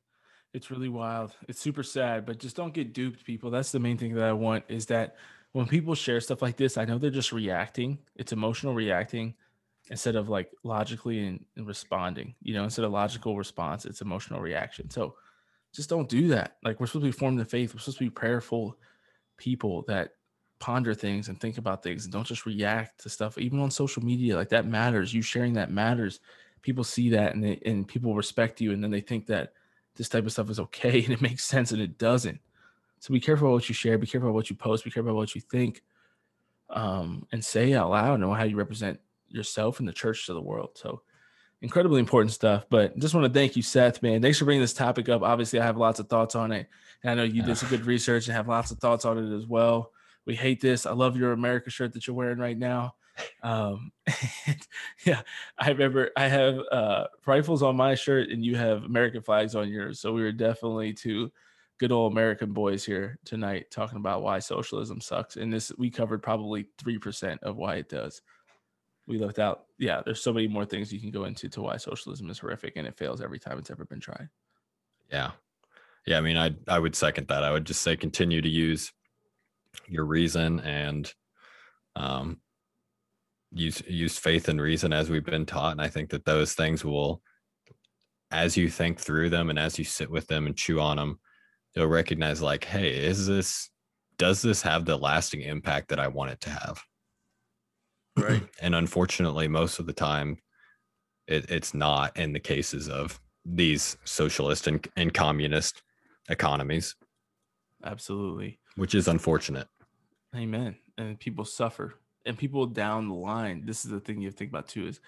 [0.53, 1.35] It's really wild.
[1.47, 3.49] It's super sad, but just don't get duped, people.
[3.49, 5.15] That's the main thing that I want is that
[5.53, 7.99] when people share stuff like this, I know they're just reacting.
[8.15, 9.35] It's emotional reacting
[9.89, 12.35] instead of like logically and, and responding.
[12.41, 14.89] You know, instead of logical response, it's emotional reaction.
[14.89, 15.15] So
[15.73, 16.57] just don't do that.
[16.63, 17.73] Like we're supposed to be formed in faith.
[17.73, 18.77] We're supposed to be prayerful
[19.37, 20.15] people that
[20.59, 23.37] ponder things and think about things and don't just react to stuff.
[23.37, 25.13] Even on social media, like that matters.
[25.13, 26.19] You sharing that matters.
[26.63, 29.53] People see that and they and people respect you, and then they think that
[29.95, 32.39] this type of stuff is okay and it makes sense and it doesn't.
[33.03, 35.41] So be careful what you share, be careful what you post, be careful what you
[35.41, 35.83] think,
[36.69, 38.97] um, and say out loud and how you represent
[39.27, 40.69] yourself and the church to the world.
[40.75, 41.01] So
[41.61, 42.65] incredibly important stuff.
[42.69, 44.21] But just want to thank you, Seth, man.
[44.21, 45.21] Thanks for bringing this topic up.
[45.21, 46.69] Obviously, I have lots of thoughts on it.
[47.03, 49.35] And I know you did some good research and have lots of thoughts on it
[49.35, 49.91] as well.
[50.25, 50.85] We hate this.
[50.85, 52.95] I love your America shirt that you're wearing right now.
[53.43, 53.91] Um,
[54.47, 54.65] and
[55.05, 55.23] yeah,
[55.57, 59.67] I remember I have uh, rifles on my shirt and you have American flags on
[59.67, 59.99] yours.
[59.99, 61.33] So we were definitely two
[61.83, 65.35] good old American boys here tonight talking about why socialism sucks.
[65.35, 68.21] And this we covered probably three percent of why it does.
[69.05, 70.01] We left out, yeah.
[70.01, 72.87] There's so many more things you can go into to why socialism is horrific and
[72.87, 74.29] it fails every time it's ever been tried.
[75.11, 75.31] Yeah.
[76.05, 76.19] Yeah.
[76.19, 77.43] I mean, I I would second that.
[77.43, 78.93] I would just say continue to use
[79.85, 81.13] your reason and
[81.97, 82.39] um
[83.51, 85.73] use use faith and reason as we've been taught.
[85.73, 87.21] And I think that those things will
[88.31, 91.19] as you think through them and as you sit with them and chew on them,
[91.75, 93.69] you'll recognize like, hey, is this
[94.17, 96.83] does this have the lasting impact that I want it to have?
[98.15, 98.43] Right.
[98.61, 100.37] and unfortunately, most of the time
[101.27, 105.81] it, it's not in the cases of these socialist and, and communist
[106.29, 106.95] economies,
[107.83, 108.59] Absolutely.
[108.75, 109.67] which is unfortunate.
[110.35, 110.75] Amen.
[110.97, 111.95] And people suffer.
[112.25, 114.87] And people down the line, this is the thing you have to think about too,
[114.87, 114.99] is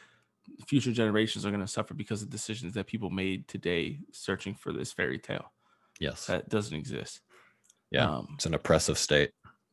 [0.68, 4.74] future generations are going to suffer because of decisions that people made today searching for
[4.74, 5.52] this fairy tale
[6.00, 6.26] Yes.
[6.28, 7.22] that doesn't exist.
[7.92, 8.10] Yeah.
[8.10, 9.32] Um, It's an oppressive state.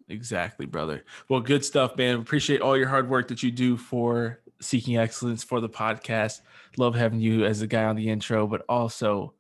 [0.09, 1.05] Exactly, brother.
[1.29, 2.19] Well, good stuff, man.
[2.21, 6.41] Appreciate all your hard work that you do for Seeking Excellence for the podcast.
[6.77, 9.35] Love having you as a guy on the intro, but also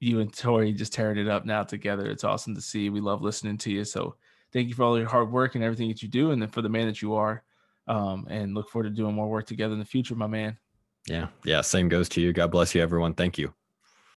[0.00, 2.06] you and Tori just tearing it up now together.
[2.06, 2.90] It's awesome to see.
[2.90, 3.84] We love listening to you.
[3.84, 4.16] So
[4.52, 6.60] thank you for all your hard work and everything that you do, and then for
[6.62, 7.42] the man that you are.
[7.88, 10.58] Um, and look forward to doing more work together in the future, my man.
[11.06, 11.28] Yeah.
[11.44, 11.62] Yeah.
[11.62, 12.32] Same goes to you.
[12.32, 13.14] God bless you, everyone.
[13.14, 13.54] Thank you.